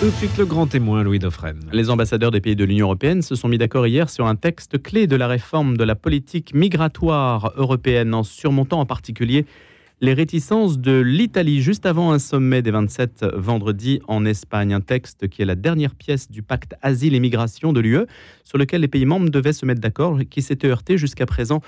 Tout 0.00 0.06
de 0.06 0.12
suite, 0.12 0.38
le 0.38 0.46
grand 0.46 0.66
témoin, 0.66 1.02
Louis 1.02 1.18
Dauphren. 1.18 1.60
Les 1.74 1.90
ambassadeurs 1.90 2.30
des 2.30 2.40
pays 2.40 2.56
de 2.56 2.64
l'Union 2.64 2.86
européenne 2.86 3.20
se 3.20 3.34
sont 3.34 3.48
mis 3.48 3.58
d'accord 3.58 3.86
hier 3.86 4.08
sur 4.08 4.26
un 4.26 4.34
texte 4.34 4.82
clé 4.82 5.06
de 5.06 5.14
la 5.14 5.28
réforme 5.28 5.76
de 5.76 5.84
la 5.84 5.94
politique 5.94 6.54
migratoire 6.54 7.52
européenne, 7.56 8.14
en 8.14 8.22
surmontant 8.22 8.80
en 8.80 8.86
particulier 8.86 9.44
les 10.00 10.14
réticences 10.14 10.78
de 10.78 10.98
l'Italie 10.98 11.60
juste 11.60 11.84
avant 11.84 12.12
un 12.12 12.18
sommet 12.18 12.62
des 12.62 12.70
27 12.70 13.26
vendredi 13.34 14.00
en 14.08 14.24
Espagne. 14.24 14.72
Un 14.72 14.80
texte 14.80 15.28
qui 15.28 15.42
est 15.42 15.44
la 15.44 15.54
dernière 15.54 15.94
pièce 15.94 16.30
du 16.30 16.42
pacte 16.42 16.74
asile 16.80 17.14
et 17.14 17.20
migration 17.20 17.74
de 17.74 17.80
l'UE, 17.80 18.06
sur 18.42 18.56
lequel 18.56 18.80
les 18.80 18.88
pays 18.88 19.04
membres 19.04 19.28
devaient 19.28 19.52
se 19.52 19.66
mettre 19.66 19.82
d'accord, 19.82 20.18
qui 20.30 20.40
s'était 20.40 20.68
heurté 20.68 20.96
jusqu'à 20.96 21.26
présent 21.26 21.60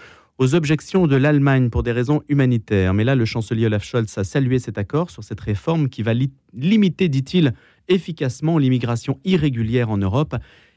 aux 0.42 0.56
objections 0.56 1.06
de 1.06 1.14
l'Allemagne 1.14 1.70
pour 1.70 1.84
des 1.84 1.92
raisons 1.92 2.20
humanitaires. 2.28 2.94
Mais 2.94 3.04
là, 3.04 3.14
le 3.14 3.24
chancelier 3.24 3.66
Olaf 3.66 3.84
Scholz 3.84 4.18
a 4.18 4.24
salué 4.24 4.58
cet 4.58 4.76
accord 4.76 5.08
sur 5.08 5.22
cette 5.22 5.38
réforme 5.38 5.88
qui 5.88 6.02
va 6.02 6.14
limiter, 6.52 7.08
dit-il, 7.08 7.54
efficacement 7.86 8.58
l'immigration 8.58 9.20
irrégulière 9.24 9.88
en 9.88 9.98
Europe 9.98 10.34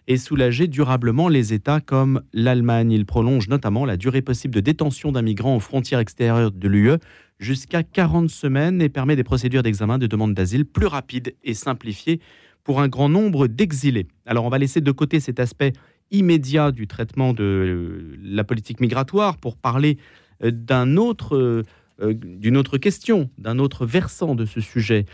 et 0.07 0.17
soulager 0.17 0.67
durablement 0.67 1.29
les 1.29 1.51
États 1.51 1.81
comme 1.81 2.21
l'Allemagne. 2.31 2.91
Il 2.91 3.07
prolonge 3.07 3.47
notamment 3.47 3.85
la 3.85 3.97
durée 3.97 4.21
possible 4.21 4.53
de 4.53 4.59
détention 4.59 5.11
d'un 5.11 5.23
migrant 5.23 5.55
aux 5.55 5.59
frontières 5.59 5.99
extérieures 5.99 6.51
de 6.51 6.67
l'UE 6.67 6.99
jusqu'à 7.39 7.81
40 7.81 8.29
semaines 8.29 8.83
et 8.83 8.89
permet 8.89 9.15
des 9.15 9.23
procédures 9.23 9.63
d'examen 9.63 9.97
de 9.97 10.05
demande 10.05 10.35
d'asile 10.35 10.65
plus 10.65 10.85
rapides 10.85 11.33
et 11.43 11.55
simplifiées 11.55 12.19
pour 12.63 12.81
un 12.81 12.87
grand 12.87 13.09
nombre 13.09 13.47
d'exilés. 13.47 14.05
Alors 14.27 14.45
on 14.45 14.49
va 14.49 14.59
laisser 14.59 14.81
de 14.81 14.91
côté 14.91 15.19
cet 15.19 15.39
aspect 15.39 15.73
immédiat 16.11 16.71
du 16.71 16.87
traitement 16.87 17.33
de 17.33 18.17
la 18.23 18.43
politique 18.43 18.79
migratoire 18.79 19.37
pour 19.37 19.57
parler 19.57 19.97
euh, 20.43 20.51
euh, 21.31 21.63
d'une 22.13 22.57
autre 22.57 22.77
question, 22.77 23.29
d'un 23.37 23.59
autre 23.59 23.85
versant 23.85 24.35
de 24.35 24.45
ce 24.45 24.61
sujet 24.61 25.05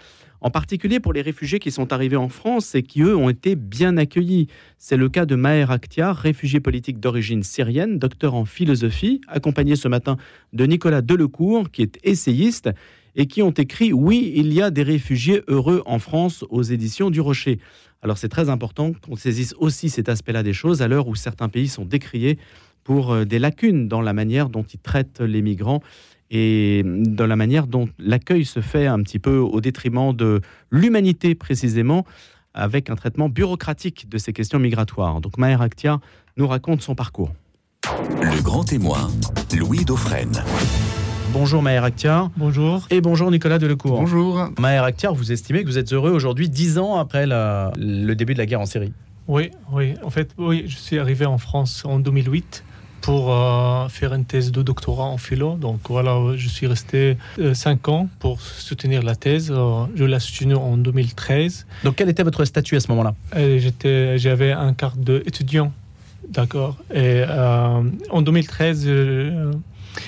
en 0.41 0.49
particulier 0.49 0.99
pour 0.99 1.13
les 1.13 1.21
réfugiés 1.21 1.59
qui 1.59 1.71
sont 1.71 1.93
arrivés 1.93 2.17
en 2.17 2.27
France 2.27 2.75
et 2.75 2.81
qui, 2.81 3.03
eux, 3.03 3.15
ont 3.15 3.29
été 3.29 3.55
bien 3.55 3.95
accueillis. 3.97 4.47
C'est 4.77 4.97
le 4.97 5.07
cas 5.07 5.25
de 5.25 5.35
Maher 5.35 5.69
Akhtiar, 5.69 6.17
réfugié 6.17 6.59
politique 6.59 6.99
d'origine 6.99 7.43
syrienne, 7.43 7.99
docteur 7.99 8.33
en 8.33 8.45
philosophie, 8.45 9.21
accompagné 9.27 9.75
ce 9.75 9.87
matin 9.87 10.17
de 10.53 10.65
Nicolas 10.65 11.01
Delecourt, 11.01 11.69
qui 11.69 11.83
est 11.83 11.99
essayiste, 12.03 12.69
et 13.15 13.27
qui 13.27 13.41
ont 13.41 13.51
écrit 13.51 13.93
Oui, 13.93 14.33
il 14.35 14.51
y 14.53 14.61
a 14.61 14.71
des 14.71 14.83
réfugiés 14.83 15.43
heureux 15.47 15.83
en 15.85 15.99
France 15.99 16.43
aux 16.49 16.63
éditions 16.63 17.09
du 17.09 17.21
Rocher. 17.21 17.59
Alors 18.01 18.17
c'est 18.17 18.29
très 18.29 18.49
important 18.49 18.93
qu'on 18.93 19.15
saisisse 19.15 19.53
aussi 19.59 19.89
cet 19.89 20.09
aspect-là 20.09 20.43
des 20.43 20.53
choses 20.53 20.81
à 20.81 20.87
l'heure 20.87 21.07
où 21.07 21.15
certains 21.15 21.49
pays 21.49 21.67
sont 21.67 21.85
décriés 21.85 22.39
pour 22.83 23.11
euh, 23.11 23.25
des 23.25 23.39
lacunes 23.39 23.87
dans 23.87 24.01
la 24.01 24.13
manière 24.13 24.49
dont 24.49 24.63
ils 24.63 24.79
traitent 24.79 25.21
les 25.21 25.41
migrants 25.41 25.81
et 26.31 26.83
dans 26.85 27.27
la 27.27 27.35
manière 27.35 27.67
dont 27.67 27.89
l'accueil 27.99 28.45
se 28.45 28.61
fait 28.61 28.87
un 28.87 29.03
petit 29.03 29.19
peu 29.19 29.37
au 29.37 29.59
détriment 29.59 30.15
de 30.15 30.39
l'humanité 30.71 31.35
précisément, 31.35 32.05
avec 32.53 32.89
un 32.89 32.95
traitement 32.95 33.29
bureaucratique 33.29 34.09
de 34.09 34.17
ces 34.17 34.31
questions 34.31 34.57
migratoires. 34.57 35.19
Donc 35.19 35.37
Maher 35.37 35.61
Akhtia 35.61 35.99
nous 36.37 36.47
raconte 36.47 36.81
son 36.81 36.95
parcours. 36.95 37.33
Le 38.21 38.41
grand 38.41 38.63
témoin, 38.63 39.11
Louis 39.53 39.83
Dauphren. 39.83 40.31
Bonjour 41.33 41.61
Maher 41.61 41.85
Akhtia. 41.85 42.29
Bonjour. 42.35 42.85
Et 42.89 42.99
bonjour 42.99 43.31
Nicolas 43.31 43.57
Delecourt. 43.57 43.97
Bonjour. 43.97 44.49
Maher 44.59 44.83
Akhtia, 44.83 45.11
vous 45.11 45.31
estimez 45.31 45.61
que 45.61 45.67
vous 45.67 45.77
êtes 45.77 45.93
heureux 45.93 46.11
aujourd'hui, 46.11 46.49
dix 46.49 46.77
ans 46.77 46.97
après 46.97 47.25
le 47.25 48.13
début 48.15 48.33
de 48.33 48.39
la 48.39 48.45
guerre 48.45 48.59
en 48.59 48.65
Syrie? 48.65 48.91
Oui, 49.29 49.49
oui. 49.71 49.93
En 50.03 50.09
fait, 50.09 50.31
oui, 50.37 50.65
je 50.67 50.75
suis 50.75 50.99
arrivé 50.99 51.25
en 51.25 51.37
France 51.37 51.83
en 51.85 51.99
2008 51.99 52.65
pour 52.99 53.33
euh, 53.33 53.87
faire 53.87 54.13
une 54.13 54.25
thèse 54.25 54.51
de 54.51 54.61
doctorat 54.61 55.05
en 55.05 55.17
philo. 55.17 55.55
Donc 55.55 55.79
voilà, 55.87 56.17
je 56.35 56.49
suis 56.49 56.67
resté 56.67 57.17
euh, 57.39 57.53
cinq 57.53 57.87
ans 57.87 58.09
pour 58.19 58.41
soutenir 58.41 59.01
la 59.01 59.15
thèse. 59.15 59.53
Euh, 59.55 59.85
je 59.95 60.03
l'ai 60.03 60.19
soutenue 60.19 60.55
en 60.55 60.75
2013. 60.75 61.65
Donc 61.85 61.95
quel 61.95 62.09
était 62.09 62.23
votre 62.23 62.43
statut 62.43 62.75
à 62.75 62.81
ce 62.81 62.89
moment-là? 62.89 63.15
J'étais, 63.35 64.17
J'avais 64.17 64.51
un 64.51 64.73
carte 64.73 64.99
d'étudiant, 64.99 65.71
d'accord. 66.27 66.75
Et 66.93 67.23
en 67.23 68.21
2013, 68.21 68.89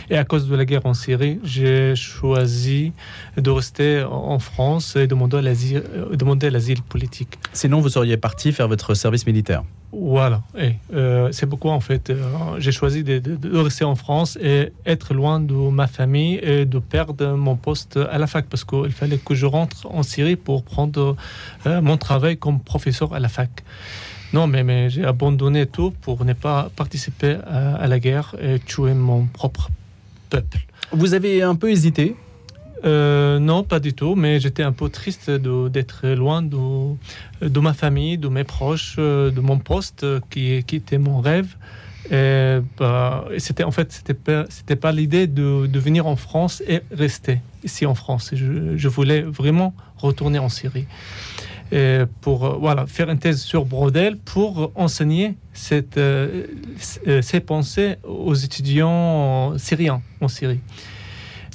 et 0.10 0.18
à 0.18 0.24
cause 0.24 0.48
de 0.48 0.56
la 0.56 0.66
guerre 0.66 0.86
en 0.86 0.94
Syrie, 0.94 1.40
j'ai 1.44 1.96
choisi 1.96 2.94
de 3.38 3.50
rester 3.50 4.04
en 4.04 4.40
France 4.40 4.96
et 4.96 5.08
demander 5.08 5.42
l'asile, 5.42 5.84
demander 6.14 6.50
l'asile 6.50 6.82
politique. 6.82 7.40
Sinon, 7.54 7.82
vous 7.82 7.90
seriez 7.90 8.18
parti 8.18 8.52
faire 8.52 8.68
votre 8.68 8.94
service 8.94 9.26
militaire 9.26 9.64
voilà, 9.96 10.42
et 10.58 10.74
euh, 10.96 11.30
c'est 11.32 11.46
pourquoi 11.46 11.74
en 11.74 11.80
fait 11.80 12.10
euh, 12.10 12.26
j'ai 12.58 12.72
choisi 12.72 13.04
de, 13.04 13.58
rester 13.58 13.86
en 13.86 13.94
France 13.94 14.40
et 14.42 14.72
être 14.88 15.14
loin 15.14 15.40
de 15.40 15.54
ma 15.54 15.86
famille 15.86 16.40
et 16.42 16.66
de 16.66 16.80
perdre 16.80 17.36
mon 17.36 17.56
poste 17.56 17.98
à 17.98 18.18
la 18.18 18.26
fac 18.26 18.48
parce 18.50 18.64
qu'il 18.64 18.92
fallait 18.92 19.20
que 19.20 19.36
je 19.36 19.46
rentre 19.46 19.86
en 19.86 20.02
Syrie 20.02 20.36
pour 20.36 20.64
prendre 20.64 21.16
euh, 21.68 21.80
mon 21.80 21.98
travail 21.98 22.38
comme 22.38 22.60
professeur 22.60 23.14
à 23.14 23.20
la 23.20 23.30
fac. 23.30 23.64
Non, 24.34 24.48
mais, 24.48 24.64
mais 24.64 24.90
j'ai 24.90 25.06
abandonné 25.06 25.66
tout 25.66 25.92
pour 26.02 26.26
ne 26.26 26.34
pas 26.34 26.70
participer 26.76 27.38
à 27.46 27.88
la 27.88 28.00
guerre 28.00 28.36
et 28.42 28.60
tuer 28.60 28.94
mon 28.94 29.28
propre 29.28 29.70
peuple. 30.30 30.66
Vous 30.92 31.14
avez 31.14 31.44
un 31.44 31.56
peu 31.56 31.72
hésité? 31.72 32.16
Euh, 32.86 33.40
non, 33.40 33.64
pas 33.64 33.80
du 33.80 33.94
tout, 33.94 34.16
mais 34.16 34.40
j'étais 34.40 34.64
un 34.64 34.74
peu 34.74 34.90
triste 34.90 35.30
d'être 35.30 36.08
loin 36.08 36.42
de, 36.42 36.96
de, 37.48 37.60
ma 37.60 37.74
famille, 37.74 38.18
de 38.18 38.28
mes 38.28 38.44
proches, 38.44 38.96
euh, 39.00 39.32
de 39.32 39.40
mon 39.40 39.58
poste 39.58 40.06
qui, 40.30 40.64
qui 40.64 40.76
était 40.76 40.98
mon 40.98 41.22
rêve. 41.22 41.56
Et, 42.12 42.58
bah, 42.78 43.26
c'était 43.38 43.64
en 43.64 43.72
fait 43.72 43.94
c'était 43.94 44.14
pas 44.14 44.44
c'était 44.50 44.76
pas 44.76 44.92
l'idée 44.92 45.26
de, 45.26 45.68
de, 45.68 45.80
venir 45.80 46.06
en 46.06 46.18
France 46.18 46.62
et 46.68 46.82
rester 46.92 47.40
ici 47.64 47.86
en 47.86 47.96
France. 47.96 48.32
Je, 48.34 48.76
je 48.76 48.88
voulais 48.90 49.22
vraiment 49.22 49.74
retourner 49.98 50.38
en 50.38 50.50
Syrie 50.50 50.86
et 50.86 51.33
pour 52.22 52.46
euh, 52.46 52.58
voilà 52.60 52.86
faire 52.88 53.10
une 53.10 53.20
thèse 53.20 53.42
sur 53.42 53.66
Brodel 53.66 54.18
pour 54.18 54.72
enseigner 54.76 55.36
cette, 55.54 56.00
ces 56.80 57.40
pensées 57.40 57.96
aux 58.04 58.36
étudiants 58.36 59.58
syriens 59.58 60.02
en 60.22 60.28
Syrie. 60.28 60.60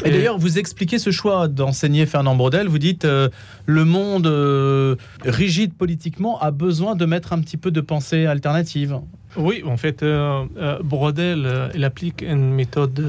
Et, 0.04 0.10
d'ailleurs, 0.10 0.38
vous 0.38 0.58
expliquez 0.58 0.98
ce 0.98 1.10
choix 1.10 1.48
d'enseigner 1.48 2.06
Fernand 2.06 2.36
Brodel. 2.36 2.68
Vous 2.68 2.78
dites 2.78 3.04
euh, 3.04 3.28
le 3.66 3.84
monde 3.84 4.28
euh, 4.28 4.94
rigide 5.24 5.74
politiquement 5.74 6.40
a 6.40 6.52
besoin 6.52 6.94
de 6.94 7.04
mettre 7.04 7.32
un 7.32 7.40
petit 7.40 7.56
peu 7.56 7.72
de 7.72 7.80
pensée 7.80 8.26
alternative. 8.26 9.00
Oui, 9.36 9.62
en 9.66 9.76
fait, 9.76 10.02
euh, 10.02 10.44
Brodel, 10.84 11.70
il 11.74 11.84
applique 11.84 12.22
une 12.22 12.52
méthode 12.52 13.04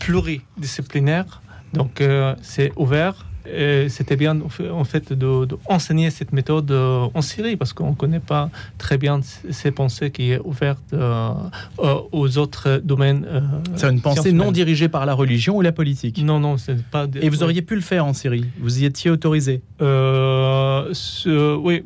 pluridisciplinaire. 0.00 1.40
Donc, 1.72 2.02
c'est 2.42 2.72
ouvert, 2.76 3.26
c'était 3.88 4.16
bien 4.16 4.38
en 4.40 4.84
fait 4.84 5.12
d'enseigner 5.12 6.10
cette 6.10 6.32
méthode 6.32 6.70
euh, 6.70 7.06
en 7.14 7.22
Syrie 7.22 7.56
parce 7.56 7.72
qu'on 7.72 7.90
ne 7.90 7.94
connaît 7.94 8.20
pas 8.20 8.50
très 8.78 8.98
bien 8.98 9.20
ces 9.50 9.70
pensées 9.70 10.10
qui 10.10 10.32
est 10.32 10.40
ouverte 10.44 10.82
euh, 10.92 11.30
euh, 11.78 11.96
aux 12.12 12.38
autres 12.38 12.80
domaines. 12.82 13.26
c'est 13.76 13.90
une 13.90 14.00
pensée 14.00 14.32
non 14.32 14.52
dirigée 14.52 14.88
par 14.88 15.06
la 15.06 15.14
religion 15.14 15.56
ou 15.56 15.60
la 15.60 15.72
politique? 15.72 16.22
Non, 16.22 16.40
non, 16.40 16.56
c'est 16.56 16.82
pas. 16.82 17.06
Et 17.20 17.28
vous 17.28 17.42
auriez 17.42 17.62
pu 17.62 17.74
le 17.74 17.80
faire 17.80 18.06
en 18.06 18.14
Syrie? 18.14 18.46
Vous 18.58 18.82
y 18.82 18.84
étiez 18.84 19.10
autorisé? 19.10 19.62
Oui, 19.80 21.82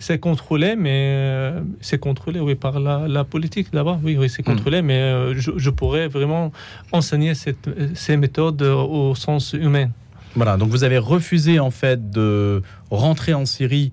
c'est 0.00 0.18
contrôlé, 0.18 0.76
mais 0.76 1.52
c'est 1.80 1.98
contrôlé 1.98 2.40
oui, 2.40 2.54
par 2.54 2.80
la, 2.80 3.24
politique 3.24 3.68
là-bas. 3.72 3.98
Oui, 4.02 4.16
oui 4.18 4.28
c'est 4.28 4.42
hmm. 4.42 4.52
contrôlé, 4.52 4.82
mais 4.82 5.34
je, 5.34 5.70
pourrais 5.70 6.08
vraiment 6.08 6.52
enseigner 6.92 7.34
cette, 7.34 7.68
ces 7.94 8.16
méthodes 8.16 8.62
au 8.62 9.14
sens 9.14 9.54
humain. 9.54 9.90
Voilà, 10.36 10.56
donc 10.56 10.70
vous 10.70 10.82
avez 10.82 10.98
refusé 10.98 11.60
en 11.60 11.70
fait 11.70 12.10
de 12.10 12.62
rentrer 12.90 13.34
en 13.34 13.46
Syrie, 13.46 13.92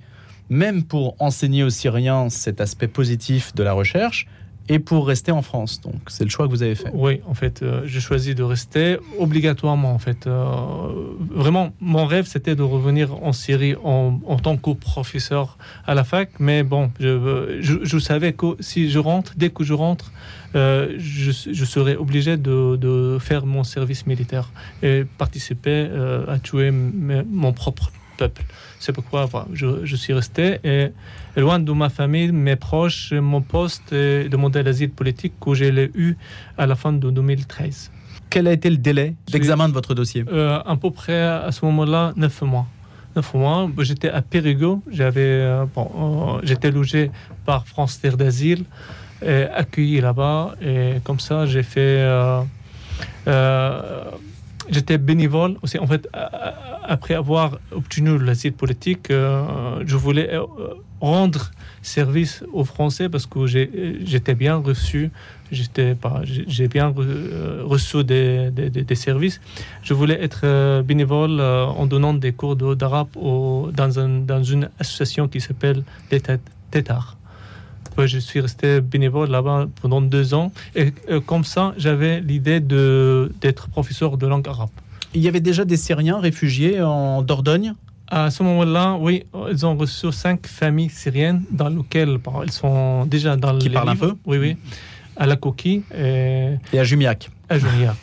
même 0.50 0.84
pour 0.84 1.16
enseigner 1.19 1.63
aux 1.63 1.69
Syriens 1.69 2.29
cet 2.29 2.62
aspect 2.62 2.88
positif 2.88 3.53
de 3.53 3.62
la 3.63 3.74
recherche, 3.74 4.28
et 4.69 4.79
pour 4.79 5.07
rester 5.07 5.31
en 5.31 5.41
France. 5.41 5.81
Donc 5.81 5.95
c'est 6.07 6.23
le 6.23 6.29
choix 6.29 6.45
que 6.45 6.51
vous 6.51 6.63
avez 6.63 6.75
fait. 6.75 6.91
Oui, 6.94 7.22
en 7.27 7.33
fait, 7.33 7.61
euh, 7.61 7.81
j'ai 7.85 7.99
choisi 7.99 8.35
de 8.35 8.44
rester 8.44 8.97
obligatoirement. 9.19 9.94
En 9.94 9.99
fait, 9.99 10.27
euh, 10.27 10.45
vraiment, 11.29 11.73
mon 11.79 12.05
rêve 12.05 12.25
c'était 12.25 12.55
de 12.55 12.63
revenir 12.63 13.13
en 13.23 13.33
Syrie 13.33 13.75
en, 13.83 14.19
tant 14.41 14.58
que 14.58 14.72
professeur 14.72 15.58
à 15.85 15.93
la 15.93 16.03
fac. 16.03 16.29
Mais 16.40 16.63
bon, 16.63 16.91
je, 16.99 17.59
je, 17.59 17.99
savais 17.99 18.34
que 18.34 18.55
si 18.59 18.90
je 18.90 18.99
rentre, 18.99 19.34
dès 19.35 19.49
que 19.49 19.63
je 19.63 19.73
rentre, 19.73 20.11
euh, 20.55 20.96
je, 20.97 21.31
je, 21.31 21.66
serais 21.66 21.96
obligé 21.96 22.37
de, 22.37 22.75
de, 22.75 23.17
faire 23.19 23.46
mon 23.46 23.64
service 23.64 24.05
militaire 24.05 24.52
et 24.84 25.05
participer 25.17 25.87
à 26.28 26.40
tuer 26.40 26.72
mon 26.72 27.53
propre 27.53 27.91
peuple. 28.22 28.44
C'est 28.79 28.94
pourquoi 28.94 29.28
je, 29.53 29.68
je, 29.90 29.96
suis 29.96 30.14
resté 30.14 30.46
et, 30.64 30.90
loin 31.46 31.58
de 31.59 31.72
ma 31.72 31.90
famille, 31.90 32.32
mes 32.32 32.56
proches, 32.68 33.14
mon 33.14 33.41
poste 33.41 33.94
et 33.94 34.29
demander 34.35 34.62
l'asile 34.68 34.91
politique 35.02 35.34
que 35.44 35.52
j'ai 35.59 35.72
eu 36.06 36.09
à 36.58 36.66
la 36.72 36.76
fin 36.76 36.94
de 36.94 37.09
2013. 37.09 37.91
Quel 38.29 38.47
a 38.47 38.53
été 38.53 38.70
le 38.70 38.78
délai 38.78 39.16
d'examen 39.32 39.68
de 39.70 39.73
votre 39.73 39.94
dossier 39.94 40.23
euh, 40.32 40.59
À 40.73 40.76
peu 40.76 40.91
près 40.91 41.22
à 41.50 41.52
ce 41.52 41.66
moment-là, 41.66 42.14
neuf 42.16 42.41
mois. 42.44 42.68
Neuf 43.16 43.34
mois. 43.34 43.70
J'étais 43.79 44.09
à 44.09 44.22
Périgueux. 44.22 44.78
J'avais, 44.90 45.34
euh, 45.52 45.66
bon, 45.76 45.88
euh, 45.88 46.41
j'étais 46.44 46.72
logé 46.72 47.12
par 47.46 47.66
France 47.66 48.00
Terre 48.00 48.17
d'Asile, 48.17 48.64
accueilli 49.62 50.00
là-bas. 50.00 50.56
Et 50.62 51.02
comme 51.03 51.20
ça, 51.20 51.46
j'ai 51.46 51.64
fait 51.64 52.00
j'étais 54.72 54.97
bénévole 54.97 55.58
aussi. 55.62 55.78
En 55.78 55.88
fait, 55.88 56.08
après 56.84 57.14
avoir 57.14 57.59
obtenu 57.72 58.18
l'asile 58.18 58.53
politique, 58.53 59.12
euh, 59.12 59.84
je 59.85 59.96
voulais 59.96 60.34
euh, 60.34 60.46
rendre 61.00 61.52
service 61.82 62.44
aux 62.53 62.64
Français 62.64 63.09
parce 63.09 63.26
que 63.26 63.46
j'étais 63.46 64.35
bien 64.35 64.56
reçu, 64.56 65.12
j'ai 65.52 66.68
bien 66.68 66.94
reçu 67.64 68.03
des, 68.03 68.96
services. 68.96 69.41
Je 69.84 69.94
voulais 69.94 70.23
être 70.23 70.82
bénévole 70.82 71.41
en 71.41 71.85
donnant 71.85 72.14
des 72.14 72.32
cours 72.32 72.56
d'arabe 72.56 73.09
dans, 73.16 74.00
un, 74.00 74.09
dans 74.20 74.44
une 74.44 74.70
association 74.79 75.28
qui 75.28 75.41
s'appelle 75.41 75.84
Tétar 76.72 77.17
je 77.97 78.17
suis 78.20 78.40
resté 78.40 78.82
bénévole 78.82 79.29
là-bas 79.29 79.67
pendant 79.82 80.02
deux 80.02 80.34
ans. 80.34 80.52
Et 80.76 80.93
euh, 81.09 81.20
comme 81.22 81.43
ça, 81.43 81.73
j'avais 81.78 82.22
l'idée 82.22 82.59
d'être 82.59 83.70
professeur 83.70 84.17
de 84.17 84.28
langue 84.28 84.47
arabe. 84.47 84.70
Il 85.14 85.22
y 85.22 85.28
avait 85.28 85.41
déjà 85.41 85.66
des 85.66 85.78
Syriens 85.78 86.20
réfugiés 86.20 86.82
en 86.82 87.22
Dordogne? 87.22 87.73
À 88.08 88.29
ce 88.29 88.43
moment-là, 88.43 88.97
oui, 88.99 89.23
ils 89.52 89.66
ont 89.66 89.78
reçu 89.78 90.11
cinq 90.11 90.47
familles 90.47 90.90
syriennes 90.90 91.43
dans 91.52 91.70
lesquelles 91.70 92.17
elles 92.43 92.52
sont 92.52 93.05
déjà 93.05 93.38
dans 93.38 93.58
Qui 93.58 93.70
parlent 93.70 93.90
un 93.90 93.96
peu? 93.96 94.16
Oui, 94.26 94.38
oui. 94.38 94.58
À 95.16 95.26
la 95.26 95.35
coquille. 95.35 95.84
Et, 95.96 96.55
et 96.73 96.79
à 96.79 96.84
Jumiac. 96.84 97.29
À 97.47 97.58
Jumiac. 97.58 97.96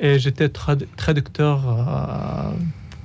Et 0.00 0.18
j'étais 0.18 0.48
traducteur 0.50 1.64
euh, 1.66 2.50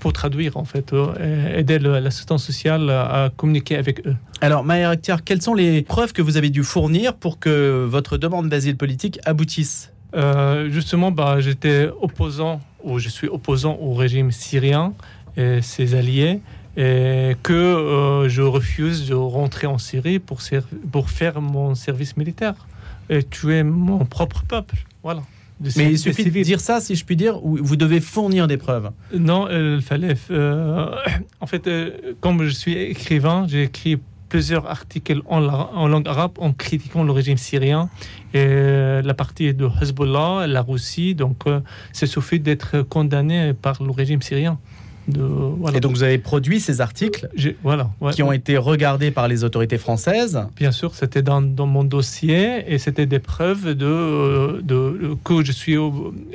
pour 0.01 0.13
traduire, 0.13 0.57
en 0.57 0.65
fait, 0.65 0.91
euh, 0.91 1.57
aider 1.57 1.77
l'assistance 1.79 2.43
sociale 2.43 2.89
à 2.89 3.31
communiquer 3.37 3.77
avec 3.77 4.05
eux. 4.07 4.15
Alors, 4.41 4.63
Maher 4.63 4.89
Akhtiar, 4.89 5.23
quelles 5.23 5.43
sont 5.43 5.53
les 5.53 5.83
preuves 5.83 6.11
que 6.11 6.23
vous 6.23 6.37
avez 6.37 6.49
dû 6.49 6.63
fournir 6.63 7.13
pour 7.13 7.39
que 7.39 7.85
votre 7.87 8.17
demande 8.17 8.49
d'asile 8.49 8.75
politique 8.75 9.19
aboutisse? 9.25 9.93
Euh, 10.15 10.69
Justement, 10.69 11.11
bah, 11.11 11.39
j'étais 11.39 11.87
opposant, 12.01 12.59
ou 12.83 12.97
je 12.97 13.09
suis 13.09 13.27
opposant 13.27 13.77
au 13.79 13.93
régime 13.93 14.31
syrien 14.31 14.93
et 15.37 15.61
ses 15.61 15.93
alliés, 15.93 16.41
et 16.75 17.35
que 17.43 17.53
euh, 17.53 18.27
je 18.27 18.41
refuse 18.41 19.07
de 19.07 19.13
rentrer 19.13 19.67
en 19.67 19.77
Syrie 19.77 20.17
pour, 20.17 20.39
pour 20.91 21.09
faire 21.11 21.41
mon 21.41 21.75
service 21.75 22.17
militaire 22.17 22.55
et 23.09 23.21
tuer 23.23 23.61
mon 23.61 24.03
propre 24.05 24.43
peuple. 24.47 24.77
Voilà. 25.03 25.21
Mais 25.77 25.91
il 25.91 25.99
suffit 25.99 26.23
de 26.23 26.29
dire 26.29 26.59
ça, 26.59 26.79
si 26.79 26.95
je 26.95 27.05
puis 27.05 27.15
dire, 27.15 27.43
ou 27.45 27.57
vous 27.61 27.75
devez 27.75 27.99
fournir 27.99 28.47
des 28.47 28.57
preuves 28.57 28.91
Non, 29.13 29.47
il 29.49 29.81
fallait. 29.81 30.15
Euh, 30.31 30.95
en 31.39 31.45
fait, 31.45 31.67
euh, 31.67 32.13
comme 32.19 32.43
je 32.43 32.49
suis 32.49 32.73
écrivain, 32.73 33.45
j'ai 33.47 33.63
écrit 33.63 33.97
plusieurs 34.29 34.65
articles 34.65 35.21
en, 35.25 35.43
en, 35.43 35.87
langue 35.87 36.07
arabe 36.07 36.31
en 36.39 36.53
critiquant 36.53 37.03
le 37.03 37.11
régime 37.11 37.37
syrien 37.37 37.89
et 38.33 38.37
euh, 38.39 39.01
la 39.01 39.13
partie 39.13 39.53
de 39.53 39.67
Hezbollah, 39.81 40.47
la 40.47 40.61
Russie. 40.61 41.15
Donc, 41.15 41.43
c'est 41.91 42.05
suffit 42.05 42.39
d'être 42.39 42.81
condamné 42.81 43.53
par 43.53 43.83
le 43.83 43.91
régime 43.91 44.21
syrien. 44.21 44.57
Et 45.73 45.79
donc 45.79 45.91
vous 45.91 46.03
avez 46.03 46.17
produit 46.17 46.59
ces 46.59 46.81
articles 46.81 47.29
voilà, 47.63 47.89
qui 48.11 48.23
ont 48.23 48.31
été 48.31 48.57
regardés 48.57 49.11
par 49.11 49.27
les 49.27 49.43
autorités 49.43 49.77
françaises 49.77 50.41
Bien 50.55 50.71
sûr, 50.71 50.95
c'était 50.95 51.21
dans, 51.21 51.41
mon 51.41 51.83
dossier 51.83 52.63
et 52.67 52.77
c'était 52.77 53.05
des 53.05 53.19
preuves 53.19 53.73
de, 53.75 54.61
de, 54.61 55.15
que 55.23 55.43
je 55.43 55.51
suis 55.51 55.77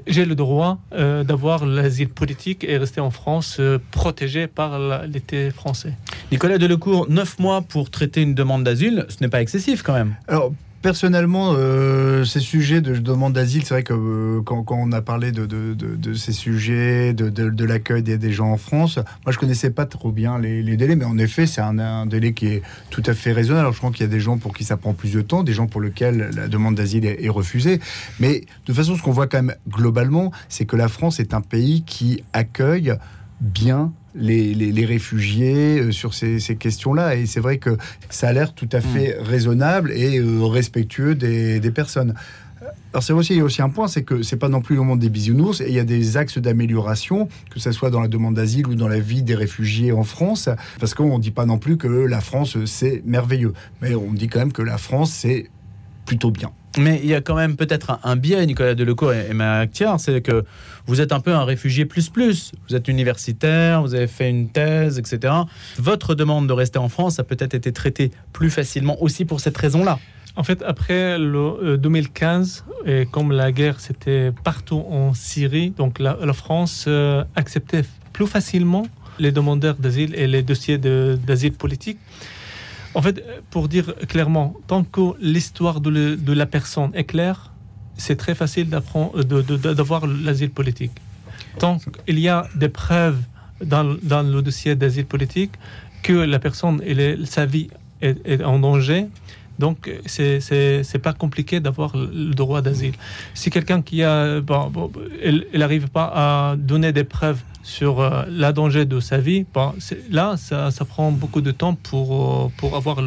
j'ai 0.07 0.25
le 0.25 0.35
droit 0.35 0.79
euh, 0.93 1.25
d'avoir 1.25 1.67
l'asile 1.67 2.09
politique 2.09 2.65
et 2.65 2.79
rester 2.79 3.01
en 3.01 3.11
France 3.11 3.57
euh, 3.61 3.79
protégé 3.91 4.47
par 4.47 4.79
l'État 5.07 5.51
français. 5.51 5.93
Nicolas 6.31 6.59
Delecourt, 6.59 7.07
neuf 7.09 7.39
mois 7.39 7.63
pour 7.63 7.91
traiter 7.91 8.23
une 8.23 8.35
demande 8.35 8.65
d'asile, 8.65 9.07
ce 9.09 9.17
n'est 9.21 9.29
pas 9.29 9.41
excessif 9.41 9.83
quand 9.83 9.95
même. 9.95 10.15
Alors 10.29 10.53
personnellement, 10.83 11.55
euh, 11.57 12.25
ces 12.25 12.41
sujets 12.41 12.81
de 12.81 12.97
demande 12.97 13.33
d'asile, 13.33 13.65
c'est 13.65 13.75
vrai 13.75 13.83
que 13.83 13.93
euh, 13.93 14.43
quand, 14.43 14.65
on 14.71 14.93
a 14.93 15.03
parlé 15.03 15.33
de, 15.33 16.15
ces 16.15 16.33
sujets, 16.33 17.13
de, 17.13 17.65
l'accueil 17.65 18.03
des, 18.03 18.33
gens 18.33 18.51
en 18.51 18.57
France, 18.57 18.97
moi 19.25 19.33
je 19.33 19.39
connaissais 19.39 19.71
pas 19.71 19.87
trop 19.87 20.13
bien 20.13 20.39
les, 20.39 20.77
délais, 20.77 20.97
mais 20.97 21.05
en 21.05 21.19
effet, 21.19 21.47
c'est 21.47 21.61
un, 21.61 22.07
délai 22.07 22.33
qui 22.33 22.47
est 22.47 22.63
tout 22.91 23.03
à 23.07 23.15
fait 23.15 23.33
raisonnable. 23.33 23.61
Alors, 23.61 23.73
je 23.73 23.79
crois 23.79 23.91
qu'il 23.91 24.03
y 24.03 24.09
a 24.09 24.13
des 24.13 24.21
gens 24.21 24.39
pour 24.39 24.55
qui 24.55 24.65
ça 24.65 24.77
prend 24.77 24.95
plus 24.95 25.13
de 25.13 25.23
temps, 25.23 25.43
des 25.43 25.53
gens 25.53 25.67
pour 25.67 25.81
lesquels 25.81 26.31
la 26.35 26.49
demande 26.49 26.75
d'asile 26.75 27.05
est, 27.05 27.25
est 27.25 27.29
refusée. 27.29 27.81
Mais 28.21 28.41
de 28.41 28.47
toute 28.65 28.77
façon, 28.77 28.97
ce 28.97 29.03
qu'on 29.03 29.13
voit 29.13 29.27
quand 29.27 29.43
même 29.43 29.57
globalement, 29.69 30.33
c'est 30.49 30.67
que 30.67 30.77
la 30.77 30.89
France 30.89 31.21
est 31.21 31.35
un 31.35 31.41
pays 31.41 31.83
qui 31.83 32.23
accueille 32.33 32.95
bien 33.41 33.93
les, 34.17 34.85
réfugiés 34.85 35.81
euh, 35.81 35.93
sur 35.93 36.15
ces, 36.15 36.39
questions-là. 36.59 37.17
Et 37.17 37.27
c'est 37.27 37.41
vrai 37.41 37.59
que 37.59 37.77
ça 38.11 38.29
a 38.29 38.33
l'air 38.33 38.55
tout 38.55 38.69
à 38.73 38.81
fait 38.81 39.19
mm. 39.19 39.23
raisonnable 39.23 39.93
et 39.93 40.19
euh, 40.19 40.45
respectueux 40.45 41.15
des, 41.15 41.71
personnes. 41.71 42.15
Alors 42.93 43.03
c'est 43.03 43.13
aussi, 43.13 43.35
il 43.35 43.39
y 43.39 43.41
a 43.41 43.45
aussi 43.45 43.61
un 43.61 43.69
point, 43.69 43.87
c'est 43.87 44.03
que 44.03 44.23
c'est 44.23 44.37
pas 44.37 44.49
non 44.49 44.63
plus 44.63 44.77
le 44.77 44.83
monde 44.83 44.99
des 44.99 45.11
bisounours, 45.11 45.61
et 45.61 45.67
il 45.69 45.75
y 45.75 45.79
a 45.79 45.85
des 45.85 46.17
axes 46.17 46.39
d'amélioration, 46.39 47.29
que 47.51 47.61
ce 47.61 47.71
soit 47.71 47.91
dans 47.91 48.01
la 48.01 48.09
demande 48.09 48.35
d'asile 48.35 48.67
ou 48.67 48.75
dans 48.75 48.89
la 48.89 48.99
vie 48.99 49.23
des 49.23 49.35
réfugiés 49.35 49.93
en 49.93 50.05
France, 50.05 50.49
parce 50.81 50.95
qu'on 50.95 51.19
ne 51.19 51.23
dit 51.23 51.33
pas 51.33 51.45
non 51.45 51.59
plus 51.59 51.77
que 51.77 51.87
la 51.87 52.21
France 52.21 52.57
c'est 52.65 53.03
merveilleux, 53.05 53.53
mais 53.83 53.95
on 53.95 54.13
dit 54.13 54.29
quand 54.29 54.39
même 54.39 54.53
que 54.53 54.63
la 54.63 54.79
France 54.79 55.13
c'est 55.13 55.51
plutôt 56.07 56.31
bien. 56.31 56.53
Mais 56.79 57.01
il 57.03 57.09
y 57.09 57.15
a 57.15 57.21
quand 57.21 57.35
même 57.35 57.57
peut-être 57.57 57.99
un, 58.03 58.17
biais, 58.17 58.45
Nicolas 58.45 58.75
Delecourt 58.75 59.13
et, 59.13 59.31
et 59.31 59.69
c'est 59.99 60.21
que 60.21 60.45
vous 60.87 61.01
êtes 61.01 61.13
un 61.13 61.21
peu 61.21 61.35
un 61.35 61.45
réfugié 61.45 61.85
plus 61.85 62.09
plus. 62.11 62.53
Vous 62.69 62.77
êtes 62.77 62.89
universitaire, 62.89 63.83
vous 63.83 63.95
avez 63.95 64.07
fait 64.07 64.29
une 64.29 64.51
thèse, 64.51 64.99
etc. 64.99 65.33
Votre 65.79 66.15
demande 66.15 66.47
de 66.47 66.53
rester 66.53 66.79
en 66.79 66.89
France 66.89 67.19
a 67.19 67.25
peut-être 67.25 67.55
été 67.55 67.73
traitée 67.73 68.11
plus 68.33 68.51
facilement 68.51 69.03
aussi 69.03 69.25
pour 69.25 69.41
cette 69.41 69.57
raison-là. 69.57 69.99
En 70.37 70.43
fait, 70.43 70.63
après 70.63 71.19
le 71.19 71.79
2015, 71.79 72.65
euh, 72.87 73.03
et 73.03 73.07
comme 73.07 73.33
la 73.33 73.53
guerre 73.53 73.81
c'était 73.81 74.33
partout 74.45 74.85
en 74.91 75.15
Syrie, 75.15 75.71
donc 75.71 75.99
la, 75.99 76.17
France 76.35 76.85
euh, 76.89 77.25
acceptait 77.35 77.85
plus 78.13 78.27
facilement 78.27 78.87
les 79.19 79.33
demandeurs 79.33 79.77
d'asile 79.77 80.15
et 80.15 80.27
les 80.27 80.43
dossiers 80.43 80.77
d'asile 80.77 81.53
politique. 81.53 81.99
En 82.97 83.03
fait, 83.03 83.23
pour 83.51 83.69
dire 83.69 83.95
clairement, 84.09 84.55
tant 84.69 84.83
que 84.83 85.03
l'histoire 85.21 85.83
de, 85.83 86.33
la 86.33 86.47
personne 86.47 86.93
est 86.95 87.05
claire, 87.05 87.53
c'est 87.99 88.17
très 88.17 88.35
facile 88.35 88.71
d'avoir 88.71 90.07
l'asile 90.07 90.49
politique. 90.49 90.93
Tant 91.59 91.79
qu'il 91.79 92.19
y 92.19 92.31
a 92.31 92.49
des 92.55 92.71
preuves 92.71 93.21
dans, 93.63 93.83
le 93.83 94.41
dossier 94.41 94.77
d'asile 94.77 95.05
politique 95.05 95.53
que 96.03 96.15
la 96.15 96.39
personne, 96.39 96.81
sa 97.27 97.45
vie 97.45 97.69
est, 98.01 98.43
en 98.43 98.59
danger, 98.61 99.09
donc, 99.59 99.91
c'est 100.07 101.03
pas 101.03 101.13
compliqué 101.13 101.61
d'avoir 101.61 101.95
le 101.95 102.35
droit 102.35 102.63
d'asile. 102.63 102.95
Si 103.35 103.51
quelqu'un 103.51 103.83
qui 103.83 104.03
a, 104.05 104.41
bon, 104.41 104.91
n'arrive 105.53 105.89
pas 105.89 106.13
à 106.15 106.57
donner 106.57 106.93
des 106.95 107.05
preuves 107.05 107.43
sur 107.67 108.01
euh, 108.01 108.23
la 108.29 108.53
danger 108.53 108.85
de 108.85 109.01
sa 109.01 109.19
vie, 109.19 109.45
là, 110.09 110.37
ça, 110.37 110.71
prend 110.89 111.11
beaucoup 111.11 111.41
de 111.41 111.51
temps 111.51 111.75
pour, 111.75 112.45
euh, 112.47 112.53
pour 112.57 112.77
avoir 112.77 112.99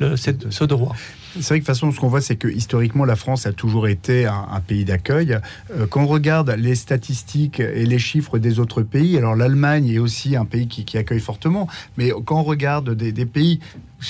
ce 0.00 0.64
droit. 0.64 0.94
C'est 1.34 1.48
vrai 1.48 1.58
que 1.58 1.64
de 1.64 1.66
toute 1.66 1.66
façon, 1.66 1.90
ce 1.90 1.98
qu'on 1.98 2.06
voit, 2.06 2.20
c'est 2.20 2.36
que 2.36 2.46
historiquement, 2.46 3.04
la 3.04 3.16
France 3.16 3.44
a 3.44 3.52
toujours 3.52 3.88
été 3.88 4.24
un, 4.24 4.60
pays 4.64 4.84
d'accueil. 4.84 5.38
Euh, 5.72 5.86
quand 5.88 6.04
on 6.04 6.06
regarde 6.06 6.50
les 6.50 6.76
statistiques 6.76 7.58
et 7.58 7.84
les 7.84 7.98
chiffres 7.98 8.38
des 8.38 8.60
autres 8.60 8.82
pays, 8.82 9.18
alors 9.18 9.34
l'Allemagne 9.34 9.88
est 9.88 9.98
aussi 9.98 10.36
un 10.36 10.44
pays 10.44 10.68
qui, 10.68 10.96
accueille 10.96 11.20
fortement, 11.20 11.66
mais 11.96 12.12
quand 12.24 12.38
on 12.38 12.44
regarde 12.44 12.94
des 12.94 13.26
pays 13.26 13.58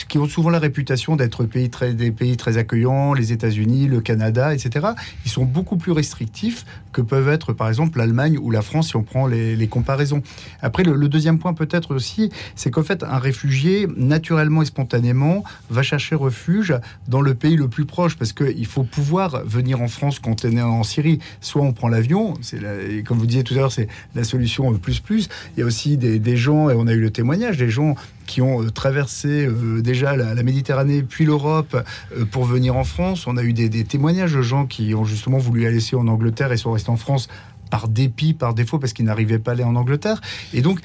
qui 0.09 0.19
ont 0.19 0.27
souvent 0.27 0.51
la 0.51 0.59
réputation 0.59 1.17
d'être 1.17 1.45
des 1.45 2.11
pays 2.11 2.37
très 2.37 2.59
accueillants, 2.59 3.15
les 3.15 3.33
États-Unis, 3.33 3.87
le 3.87 4.01
Canada, 4.01 4.55
etc., 4.55 4.89
ils 5.25 5.31
sont 5.31 5.45
beaucoup 5.45 5.77
plus 5.77 5.93
restrictifs 5.93 6.65
que 6.93 7.01
peuvent 7.01 7.29
être, 7.29 7.53
par 7.53 7.69
exemple, 7.69 7.99
l'Allemagne 7.99 8.39
ou 8.39 8.51
la 8.51 8.63
France, 8.63 8.89
si 8.89 8.97
on 8.97 9.03
prend 9.03 9.27
les, 9.27 9.69
comparaisons. 9.69 10.23
Après, 10.63 10.83
le, 10.83 11.09
deuxième 11.09 11.39
point 11.39 11.55
peut-être 11.55 11.95
aussi, 11.95 12.31
c'est 12.55 12.71
qu'en 12.71 12.83
fait, 12.83 13.03
un 13.03 13.19
réfugié, 13.19 13.87
naturellement 13.97 14.63
et 14.63 14.67
spontanément, 14.67 15.45
va 15.71 15.83
chercher 15.83 16.15
refuge 16.15 16.75
dans 17.09 17.21
le 17.21 17.35
pays 17.35 17.57
le 17.57 17.69
plus 17.69 17.85
proche, 17.85 18.17
parce 18.17 18.33
qu'il 18.33 18.67
faut 18.67 18.85
pouvoir 18.85 19.45
venir 19.45 19.83
en 19.83 19.89
France 19.89 20.19
quand 20.19 20.45
on 20.45 20.57
est 20.57 20.63
en 20.63 20.83
Syrie. 20.83 21.19
Soit 21.41 21.63
on 21.63 21.73
prend 21.73 21.89
l'avion, 21.89 22.35
c'est 22.41 22.59
comme 23.05 23.19
vous 23.19 23.27
disiez 23.27 23.45
tout 23.45 23.55
à 23.55 23.59
l'heure, 23.59 23.73
c'est 23.73 23.89
la 24.15 24.25
solution 24.25 24.73
plus 24.79 25.01
plus. 25.01 25.29
Il 25.57 25.61
y 25.61 25.63
a 25.63 25.67
aussi 25.67 25.97
des, 25.97 26.19
des 26.19 26.37
gens, 26.37 26.71
et 26.71 26.75
on 26.75 26.87
a 26.87 26.93
eu 26.93 27.01
le 27.01 27.11
témoignage, 27.11 27.57
des 27.57 27.71
gens 27.71 27.95
qui 28.27 28.43
ont 28.43 28.63
euh, 28.63 28.71
traversé 28.71 29.47
euh, 29.47 29.81
déjà 29.81 30.17
la, 30.17 30.43
Méditerranée 30.43 31.03
puis 31.03 31.25
l'Europe 31.25 31.77
euh, 32.13 32.25
pour 32.25 32.45
venir 32.45 32.77
en 32.77 32.85
France. 32.85 33.27
On 33.27 33.37
a 33.37 33.43
eu 33.43 33.53
des, 33.53 33.85
témoignages 33.85 34.35
de 34.35 34.43
gens 34.43 34.67
qui 34.67 34.95
ont 34.95 35.05
justement 35.05 35.39
voulu 35.39 35.67
aller 35.67 35.81
en 35.95 36.09
Angleterre 36.09 36.53
et 36.53 36.57
sont 36.57 36.73
restés 36.73 36.91
en 36.91 36.97
France 36.97 37.29
par 37.71 37.89
dépit, 37.89 38.33
par 38.33 38.55
défaut, 38.55 38.79
parce 38.79 38.93
qu'ils 38.93 39.05
n'arrivaient 39.05 39.39
pas 39.39 39.53
à 39.53 39.55
aller 39.55 39.65
en 39.65 39.77
Angleterre. 39.77 40.21
Et 40.53 40.63
donc, 40.63 40.81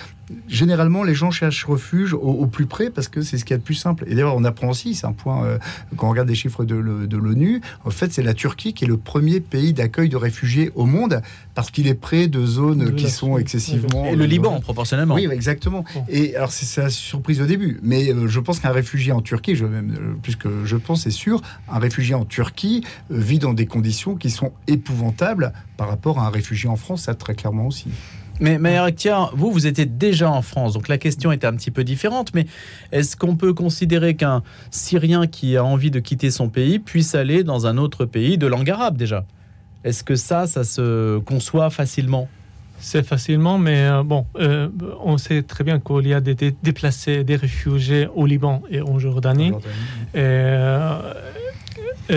généralement, 0.48 1.04
les 1.04 1.16
gens 1.16 1.32
cherchent 1.32 1.66
refuge 1.66 2.14
au, 2.14 2.46
plus 2.48 2.66
près 2.66 2.90
parce 2.90 3.08
que 3.08 3.22
c'est 3.22 3.38
ce 3.38 3.46
qui 3.46 3.54
est 3.54 3.58
le 3.58 3.62
plus 3.62 3.76
simple. 3.76 4.04
Et 4.08 4.16
d'ailleurs, 4.16 4.36
on 4.36 4.44
apprend 4.44 4.70
aussi, 4.70 4.96
c'est 4.96 5.08
un 5.08 5.14
point, 5.14 5.46
euh, 5.46 5.58
quand 5.96 6.08
on 6.08 6.10
regarde 6.10 6.28
les 6.28 6.36
chiffres 6.36 6.66
de, 6.66 6.76
l'ONU, 6.76 7.62
en 7.86 7.90
fait, 7.90 8.12
c'est 8.12 8.24
la 8.24 8.34
Turquie 8.34 8.74
qui 8.74 8.86
est 8.86 8.88
le 8.88 8.98
premier 8.98 9.40
pays 9.40 9.74
d'accueil 9.74 10.10
de 10.10 10.18
réfugiés 10.18 10.72
au 10.76 10.86
monde 10.86 11.22
parce 11.56 11.72
qu'il 11.72 11.88
est 11.88 11.96
près 11.96 12.28
de 12.28 12.46
zones 12.46 12.96
qui 12.96 13.10
sont 13.10 13.38
excessivement. 13.38 14.06
Et 14.06 14.16
le 14.16 14.26
Liban, 14.26 14.60
proportionnellement. 14.62 15.16
Oui, 15.16 15.28
exactement. 15.32 15.84
Et 16.10 16.36
alors, 16.36 16.52
c'est 16.52 16.66
sa 16.66 16.90
surprise 16.90 17.42
au 17.42 17.46
début. 17.46 17.80
Mais 17.84 18.12
je 18.28 18.40
pense 18.40 18.60
qu'un 18.60 18.72
réfugié 18.72 19.12
en 19.12 19.22
Turquie, 19.22 19.56
je, 19.56 19.66
même, 19.66 20.18
plus 20.22 20.36
que 20.36 20.66
je 20.66 20.78
pense, 20.78 21.04
c'est 21.04 21.12
sûr, 21.12 21.42
un 21.70 21.80
réfugié 21.80 22.16
en 22.16 22.26
Turquie 22.26 22.84
vit 23.10 23.40
dans 23.40 23.54
des 23.54 23.66
conditions 23.66 24.16
qui 24.16 24.30
sont 24.30 24.52
épouvantables 24.68 25.54
par 25.78 25.90
rapport 25.90 26.20
à 26.20 26.28
un 26.28 26.30
réfugié 26.30 26.70
en 26.70 26.76
France, 26.76 27.04
ça 27.04 27.16
très 27.16 27.36
clairement 27.36 27.68
aussi. 27.68 27.90
Mais 28.42 28.58
Maher 28.58 28.90
vous, 29.34 29.52
vous 29.52 29.68
étiez 29.68 29.86
déjà 29.86 30.30
en 30.30 30.42
France, 30.42 30.74
donc 30.74 30.88
la 30.88 30.98
question 30.98 31.32
était 31.32 31.46
un 31.46 31.56
petit 31.56 31.70
peu 31.70 31.84
différente. 31.84 32.34
Mais 32.34 32.48
est-ce 32.92 33.16
qu'on 33.16 33.36
peut 33.36 33.54
considérer 33.54 34.16
qu'un 34.16 34.42
Syrien 34.72 35.28
qui 35.28 35.56
a 35.56 35.64
envie 35.64 35.92
de 35.92 36.00
quitter 36.00 36.32
son 36.32 36.50
pays 36.50 36.80
puisse 36.80 37.14
aller 37.14 37.44
dans 37.44 37.68
un 37.68 37.78
autre 37.78 38.06
pays 38.06 38.40
de 38.40 38.48
langue 38.48 38.70
arabe 38.70 38.98
déjà? 38.98 39.26
Est-ce 39.84 40.04
que 40.04 40.16
ça, 40.16 40.48
ça 40.48 40.64
se 40.64 41.20
conçoit 41.20 41.70
facilement? 41.70 42.28
C'est 42.80 43.06
facilement, 43.06 43.60
mais 43.60 43.84
euh, 43.84 44.02
bon, 44.02 44.26
euh, 44.38 44.68
on 45.04 45.20
sait 45.20 45.44
très 45.44 45.64
bien 45.64 45.80
qu'il 45.80 46.08
y 46.08 46.14
a 46.16 46.20
des, 46.20 46.34
déplacés, 46.64 47.24
des 47.24 47.36
réfugiés 47.36 48.08
au 48.16 48.26
Liban 48.26 48.64
et 48.72 48.82
en 48.82 48.98
Jordanie. 48.98 49.52
Euh, 50.16 51.14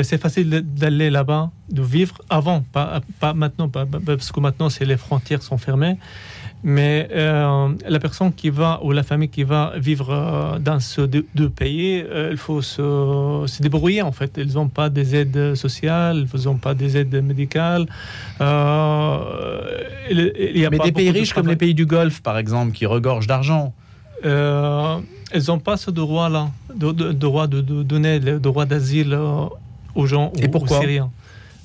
c'est 0.02 0.18
facile 0.18 0.48
d'aller 0.50 1.10
là-bas, 1.10 1.50
de 1.70 1.82
vivre 1.82 2.16
avant, 2.28 2.62
pas, 2.72 3.00
pas 3.20 3.34
maintenant, 3.34 3.68
parce 3.68 4.32
que 4.32 4.40
maintenant 4.40 4.68
les 4.80 4.96
frontières 4.96 5.42
sont 5.42 5.58
fermées. 5.58 5.96
Mais 6.66 7.08
euh, 7.12 7.74
la 7.86 8.00
personne 8.00 8.32
qui 8.32 8.48
va 8.48 8.80
ou 8.82 8.92
la 8.92 9.02
famille 9.02 9.28
qui 9.28 9.44
va 9.44 9.74
vivre 9.76 10.08
euh, 10.10 10.58
dans 10.58 10.80
ces 10.80 11.06
deux, 11.06 11.50
pays, 11.50 12.02
euh, 12.02 12.30
il 12.30 12.38
faut 12.38 12.62
se, 12.62 13.62
débrouiller 13.62 14.00
en 14.00 14.12
fait. 14.12 14.32
Ils 14.38 14.54
n'ont 14.54 14.68
pas 14.68 14.88
des 14.88 15.14
aides 15.14 15.54
sociales, 15.56 16.26
ils 16.32 16.44
n'ont 16.46 16.56
pas 16.56 16.72
des 16.72 16.96
aides 16.96 17.22
médicales. 17.22 17.84
il, 18.40 18.46
y 20.54 20.64
a 20.64 20.70
Mais 20.70 20.78
des 20.78 20.92
pays 20.92 21.10
riches 21.10 21.34
comme 21.34 21.48
les 21.48 21.56
pays 21.56 21.74
du 21.74 21.84
Golfe, 21.84 22.22
par 22.22 22.38
exemple, 22.38 22.72
qui 22.72 22.86
regorgent 22.86 23.26
d'argent. 23.26 23.74
elles 24.22 25.42
n'ont 25.48 25.58
pas 25.58 25.76
ce 25.76 25.90
droit-là, 25.90 26.48
de, 26.74 27.12
droit 27.12 27.46
de, 27.46 27.60
donner 27.60 28.20
le 28.20 28.40
droit 28.40 28.64
d'asile 28.64 29.14
aux 29.94 30.06
gens 30.06 30.32
Et 30.36 30.48
pourquoi 30.48 30.80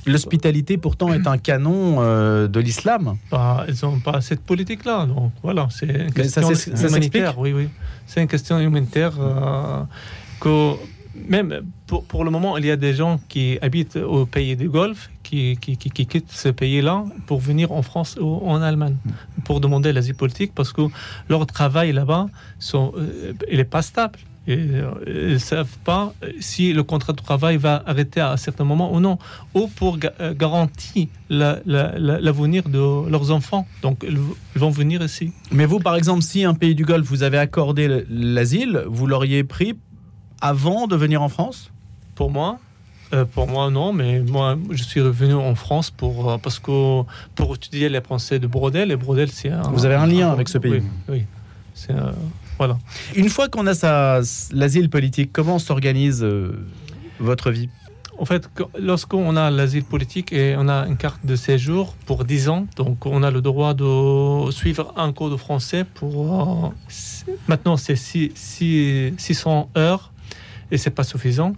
L'hospitalité 0.05 0.77
pourtant 0.77 1.13
est 1.13 1.27
un 1.27 1.37
canon 1.37 1.97
euh, 1.99 2.47
de 2.47 2.59
l'islam. 2.59 3.17
Bah, 3.29 3.65
ils 3.67 3.85
n'ont 3.85 3.99
pas 3.99 4.21
cette 4.21 4.41
politique-là. 4.41 5.05
Donc 5.05 5.33
voilà, 5.43 5.67
c'est 5.69 5.87
une 5.87 6.13
question 6.13 6.49
humanitaire. 6.87 7.37
Oui, 7.37 7.53
oui. 7.53 7.69
C'est 8.07 8.21
une 8.21 8.27
question 8.27 8.59
humanitaire 8.59 9.13
euh, 9.19 9.83
que 10.39 10.75
même 11.27 11.61
pour, 11.85 12.05
pour, 12.05 12.23
le 12.23 12.31
moment, 12.31 12.57
il 12.57 12.65
y 12.65 12.71
a 12.71 12.77
des 12.77 12.93
gens 12.93 13.19
qui 13.27 13.59
habitent 13.61 13.97
au 13.97 14.25
pays 14.25 14.55
du 14.55 14.69
Golfe 14.69 15.09
qui, 15.23 15.57
qui, 15.59 15.75
qui, 15.75 15.89
qui 15.89 16.05
quittent 16.05 16.31
ce 16.31 16.49
pays-là 16.49 17.03
pour 17.27 17.39
venir 17.39 17.71
en 17.71 17.81
France 17.81 18.17
ou 18.19 18.39
en 18.47 18.61
Allemagne 18.61 18.95
pour 19.43 19.59
demander 19.59 19.91
l'asile 19.91 20.15
politique 20.15 20.53
parce 20.55 20.71
que 20.71 20.83
leur 21.27 21.45
travail 21.45 21.91
là-bas, 21.91 22.27
euh, 22.73 23.33
il 23.51 23.57
n'est 23.57 23.63
pas 23.63 23.81
stable 23.81 24.19
ne 24.55 25.37
savent 25.37 25.77
pas 25.83 26.13
si 26.39 26.73
le 26.73 26.83
contrat 26.83 27.13
de 27.13 27.21
travail 27.21 27.57
va 27.57 27.83
arrêter 27.85 28.19
à 28.19 28.31
un 28.31 28.37
certain 28.37 28.63
moment 28.63 28.93
ou 28.93 28.99
non, 28.99 29.17
ou 29.53 29.67
pour 29.67 29.97
euh, 30.19 30.33
garantir 30.33 31.07
l'avenir 31.29 32.69
de 32.69 33.09
leurs 33.09 33.31
enfants. 33.31 33.67
Donc, 33.81 34.05
ils 34.07 34.59
vont 34.59 34.69
venir 34.69 35.01
ici. 35.01 35.31
Mais 35.51 35.65
vous, 35.65 35.79
par 35.79 35.95
exemple, 35.95 36.21
si 36.21 36.43
un 36.43 36.53
pays 36.53 36.75
du 36.75 36.85
Golfe 36.85 37.07
vous 37.07 37.23
avez 37.23 37.37
accordé 37.37 38.05
l'asile, 38.09 38.83
vous 38.87 39.07
l'auriez 39.07 39.43
pris 39.43 39.75
avant 40.41 40.87
de 40.87 40.95
venir 40.95 41.21
en 41.21 41.29
France? 41.29 41.71
Pour 42.15 42.31
moi 42.31 42.59
euh, 43.11 43.25
pour 43.25 43.47
moi, 43.47 43.71
non, 43.71 43.91
mais 43.91 44.19
moi, 44.19 44.55
je 44.69 44.83
suis 44.83 45.01
revenu 45.01 45.33
en 45.33 45.55
France 45.55 45.89
pour, 45.89 46.39
parce 46.43 46.59
que 46.59 47.01
pour 47.33 47.55
étudier 47.55 47.89
les 47.89 48.01
Français 48.01 48.37
de 48.37 48.45
Brodel. 48.45 48.91
Et 48.91 48.95
Brodel, 48.95 49.31
c'est 49.31 49.49
Vous 49.71 49.85
avez 49.85 49.95
un 49.95 50.05
lien 50.05 50.29
avec 50.29 50.47
ce 50.47 50.59
pays 50.59 50.73
Oui, 50.73 50.83
oui. 51.09 51.23
c'est 51.73 51.95
voilà. 52.59 52.77
Une 53.15 53.29
fois 53.29 53.47
qu'on 53.47 53.65
a 53.67 54.21
l'asile 54.51 54.89
politique, 54.89 55.31
comment 55.31 55.59
s'organise 55.59 56.21
euh, 56.23 56.51
votre 57.19 57.51
vie? 57.51 57.69
En 58.17 58.25
fait, 58.25 58.49
lorsqu'on 58.77 59.37
a 59.37 59.49
l'asile 59.49 59.85
politique 59.85 60.33
et 60.33 60.55
on 60.57 60.67
a 60.67 60.85
une 60.85 60.97
carte 60.97 61.25
de 61.25 61.37
séjour 61.37 61.95
pour 62.05 62.25
10 62.25 62.49
ans, 62.49 62.67
donc 62.75 63.05
on 63.05 63.23
a 63.23 63.31
le 63.31 63.39
droit 63.39 63.73
de 63.73 64.51
suivre 64.51 64.93
un 64.97 65.13
cours 65.13 65.29
de 65.29 65.37
français 65.37 65.85
pour... 65.85 66.65
Euh, 66.65 66.69
maintenant, 67.47 67.77
c'est 67.77 67.95
600 67.95 69.69
heures 69.77 70.11
et 70.69 70.77
c'est 70.77 70.89
pas 70.89 71.05
suffisant. 71.05 71.53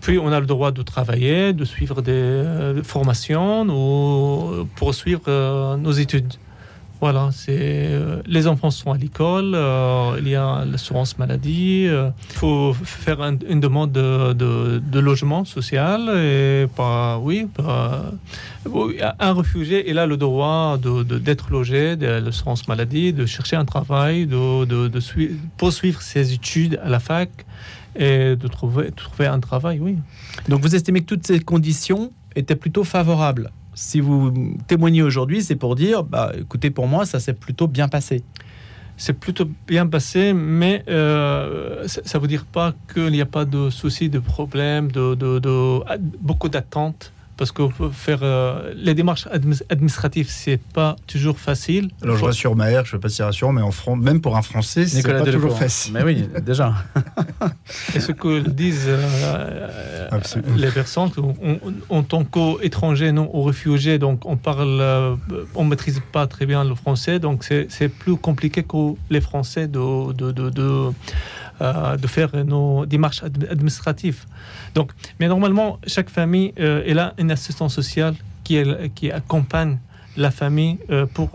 Puis 0.00 0.18
on 0.18 0.32
a 0.32 0.40
le 0.40 0.46
droit 0.46 0.72
de 0.72 0.82
travailler, 0.82 1.52
de 1.52 1.64
suivre 1.64 2.02
des 2.02 2.10
euh, 2.10 2.82
formations 2.82 3.62
ou 3.68 4.66
poursuivre 4.74 5.76
nos 5.76 5.92
études. 5.92 6.34
Voilà, 7.04 7.28
c'est 7.32 7.58
euh, 7.60 8.22
les 8.24 8.46
enfants 8.46 8.70
sont 8.70 8.90
à 8.90 8.96
l'école, 8.96 9.52
euh, 9.54 10.16
il 10.20 10.26
y 10.26 10.36
a 10.36 10.64
l'assurance 10.64 11.18
maladie, 11.18 11.82
il 11.82 11.88
euh, 11.90 12.08
faut 12.30 12.72
faire 12.72 13.20
une 13.20 13.60
demande 13.60 13.92
de, 13.92 14.98
logement 15.00 15.44
social 15.44 16.08
et 16.16 16.66
pas, 16.74 17.18
oui, 17.18 17.46
un 19.20 19.32
réfugié 19.34 19.90
il 19.90 19.98
a 19.98 20.06
le 20.06 20.16
droit 20.16 20.78
d'être 20.78 21.50
logé, 21.50 21.96
de 21.96 22.06
l'assurance 22.06 22.66
maladie, 22.68 23.12
de 23.12 23.26
chercher 23.26 23.56
un 23.56 23.66
travail, 23.66 24.26
de, 24.26 24.90
poursuivre 25.58 26.00
ses 26.00 26.32
études 26.32 26.80
à 26.82 26.88
la 26.88 27.00
fac 27.00 27.28
et 27.96 28.34
de 28.34 28.48
trouver, 28.48 28.86
de 28.86 28.96
trouver 28.96 29.26
un 29.26 29.40
travail, 29.40 29.78
oui. 29.78 29.98
Donc 30.48 30.62
vous 30.62 30.74
estimez 30.74 31.00
que 31.02 31.08
toutes 31.12 31.26
ces 31.26 31.40
conditions 31.40 32.12
étaient 32.34 32.56
plutôt 32.56 32.82
favorables? 32.82 33.50
Si 33.74 34.00
vous 34.00 34.32
témoignez 34.66 35.02
aujourd'hui, 35.02 35.42
c'est 35.42 35.56
pour 35.56 35.74
dire, 35.74 36.04
bah, 36.04 36.32
écoutez, 36.38 36.70
pour 36.70 36.86
moi, 36.86 37.06
ça 37.06 37.20
s'est 37.20 37.34
plutôt 37.34 37.66
bien 37.66 37.88
passé. 37.88 38.22
C'est 38.96 39.18
plutôt 39.18 39.48
bien 39.66 39.86
passé, 39.88 40.32
mais 40.32 40.84
euh, 40.88 41.86
ça 41.88 42.18
ne 42.18 42.22
veut 42.22 42.28
dire 42.28 42.44
pas 42.44 42.74
qu'il 42.92 43.10
n'y 43.10 43.20
a 43.20 43.26
pas 43.26 43.44
de 43.44 43.68
soucis, 43.68 44.08
de 44.08 44.20
problèmes, 44.20 44.92
de, 44.92 45.14
de 45.16 45.80
beaucoup 46.20 46.48
d'attentes 46.48 47.12
parce 47.36 47.52
que 47.52 47.62
faire 47.92 48.20
euh, 48.22 48.72
les 48.76 48.94
démarches 48.94 49.26
administratives, 49.68 50.28
c'est 50.28 50.60
pas 50.72 50.96
toujours 51.06 51.38
facile. 51.38 51.90
Alors 52.02 52.16
je 52.16 52.24
rassure 52.24 52.54
Maher, 52.54 52.84
je 52.84 52.94
ne 52.94 52.98
sais 52.98 53.02
pas 53.02 53.08
si 53.08 53.22
rassurant, 53.22 53.52
mais 53.52 53.62
en 53.62 53.70
France, 53.70 53.98
même 53.98 54.20
pour 54.20 54.36
un 54.36 54.42
Français, 54.42 54.86
c'est 54.86 55.02
pas 55.02 55.22
toujours 55.22 55.56
facile. 55.58 55.94
Mais 55.94 56.02
oui, 56.02 56.28
déjà. 56.42 56.74
Et 57.94 58.00
ce 58.00 58.12
que 58.12 58.40
disent 58.40 58.86
euh, 58.86 60.08
les 60.56 60.70
personnes, 60.70 61.10
en, 61.88 62.02
tant 62.02 62.24
qu'étrangers, 62.24 63.12
non 63.12 63.30
aux 63.34 63.42
réfugiés, 63.42 63.98
donc 63.98 64.26
on 64.26 64.36
parle, 64.36 64.78
euh, 64.80 65.16
on 65.54 65.64
maîtrise 65.64 66.00
pas 66.12 66.26
très 66.26 66.46
bien 66.46 66.64
le 66.64 66.74
français, 66.74 67.18
donc 67.18 67.44
c'est 67.44 67.88
plus 67.88 68.16
compliqué 68.16 68.62
que 68.62 68.94
les 69.10 69.20
Français 69.20 69.66
de, 69.66 70.12
de, 70.12 70.30
de, 70.30 70.50
de 70.50 70.90
euh, 71.60 71.96
de 71.96 72.06
faire 72.08 72.30
nos 72.44 72.84
démarches 72.84 73.22
administratives. 73.22 74.24
Donc, 74.74 74.90
mais 75.20 75.28
normalement, 75.28 75.78
chaque 75.86 76.10
famille 76.10 76.52
euh, 76.58 76.98
a 76.98 77.14
une 77.16 77.30
assistance 77.30 77.74
sociale 77.74 78.16
qui, 78.42 78.58
accompagne 79.12 79.78
la 80.16 80.32
famille 80.32 80.78
euh, 80.90 81.06
pour 81.06 81.30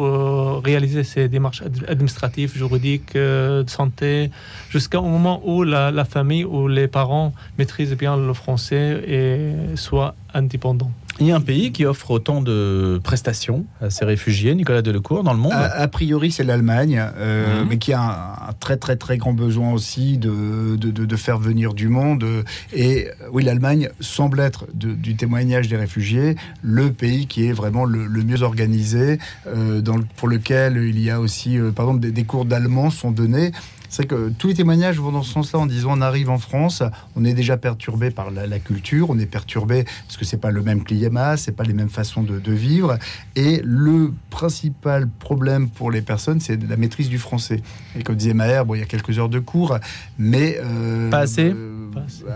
réaliser 0.64 1.04
ces 1.06 1.30
démarches 1.30 1.64
administratives, 1.88 2.54
juridiques, 2.54 3.16
de 3.16 3.64
santé, 3.68 4.30
jusqu'au 4.70 5.02
moment 5.02 5.42
où 5.46 5.64
la, 5.64 5.90
la, 5.90 6.04
famille 6.04 6.44
ou 6.44 6.68
les 6.68 6.90
parents 6.90 7.34
maîtrisent 7.58 7.96
bien 7.96 8.18
le 8.18 8.34
français 8.34 9.02
et 9.08 9.76
soient 9.76 10.16
indépendants. 10.34 10.92
Il 11.22 11.28
y 11.28 11.32
a 11.32 11.36
un 11.36 11.42
pays 11.42 11.74
qui 11.74 11.86
offre 11.86 12.12
autant 12.12 12.42
de 12.42 13.00
prestations 13.04 13.66
à 13.82 13.90
ces 13.90 14.06
réfugiés, 14.06 14.56
Nicolas 14.56 14.82
Delecourt, 14.82 15.24
dans 15.24 15.34
le 15.34 15.40
monde 15.40 15.52
A, 15.54 15.88
priori, 15.90 16.32
c'est 16.32 16.46
l'Allemagne, 16.46 17.04
euh, 17.18 17.62
mhm. 17.62 17.68
mais 17.70 17.78
qui 17.78 17.92
a 17.92 18.46
un, 18.48 18.54
très 18.60 18.78
très 18.78 18.96
très 18.96 19.18
grand 19.18 19.34
besoin 19.34 19.74
aussi 19.74 20.18
de, 20.18 20.78
de, 20.78 20.92
de, 20.92 21.16
faire 21.18 21.38
venir 21.38 21.74
du 21.74 21.90
monde. 21.90 22.26
Et 22.74 23.10
oui, 23.34 23.44
l'Allemagne 23.44 23.90
semble 24.00 24.40
être, 24.40 24.66
du 24.74 25.16
témoignage 25.16 25.68
des 25.68 25.76
réfugiés, 25.76 26.38
le 26.62 26.92
pays 26.92 27.28
qui 27.28 27.48
est 27.48 27.54
vraiment 27.54 27.84
le, 27.84 28.08
mieux 28.24 28.42
organisé, 28.42 29.20
euh, 29.48 29.82
dans 29.82 30.00
pour 30.16 30.30
lequel 30.30 30.78
il 30.78 31.00
y 31.02 31.10
a 31.10 31.20
aussi, 31.20 31.58
euh, 31.58 31.72
par 31.72 31.86
exemple, 31.86 32.02
des, 32.02 32.12
des 32.12 32.24
cours 32.24 32.46
d'allemand 32.46 32.90
sont 32.90 33.12
donnés. 33.12 33.52
C'est 33.90 34.06
que 34.06 34.30
tous 34.30 34.48
les 34.48 34.54
témoignages 34.54 35.00
vont 35.00 35.12
dans 35.12 35.24
ce 35.24 35.34
sens-là 35.34 35.60
en 35.60 35.66
disant 35.66 35.90
on 35.98 36.02
arrive 36.02 36.30
en 36.30 36.38
France, 36.38 36.84
on 37.16 37.26
est 37.26 37.34
déjà 37.34 37.58
perturbé 37.58 38.12
par 38.12 38.32
la, 38.32 38.60
culture, 38.60 39.10
on 39.10 39.18
est 39.20 39.26
perturbé 39.26 39.86
parce 40.06 40.18
que 40.18 40.26
c'est 40.26 40.38
pas 40.38 40.52
le 40.52 40.62
même 40.62 40.84
climat, 40.84 41.38
c'est 41.38 41.52
pas 41.52 41.64
les 41.64 41.74
mêmes 41.74 41.90
façons 41.90 42.24
de, 42.24 42.52
vivre. 42.52 42.98
Et 43.36 43.62
le 43.64 44.14
principal 44.30 45.08
problème 45.08 45.70
pour 45.70 45.92
les 45.92 46.02
personnes, 46.02 46.40
c'est 46.40 46.62
la 46.68 46.78
maîtrise 46.78 47.10
du 47.10 47.18
français. 47.18 47.62
Et 47.98 48.04
comme 48.04 48.16
disait 48.16 48.34
Maher, 48.34 48.66
bon, 48.66 48.76
il 48.76 48.80
y 48.80 48.84
a 48.84 48.86
quelques 48.86 49.18
heures 49.18 49.30
de 49.30 49.40
cours, 49.40 49.78
mais 50.18 50.60
euh, 50.64 51.10
pas 51.10 51.20
assez. 51.20 51.52
Euh, 51.54 51.88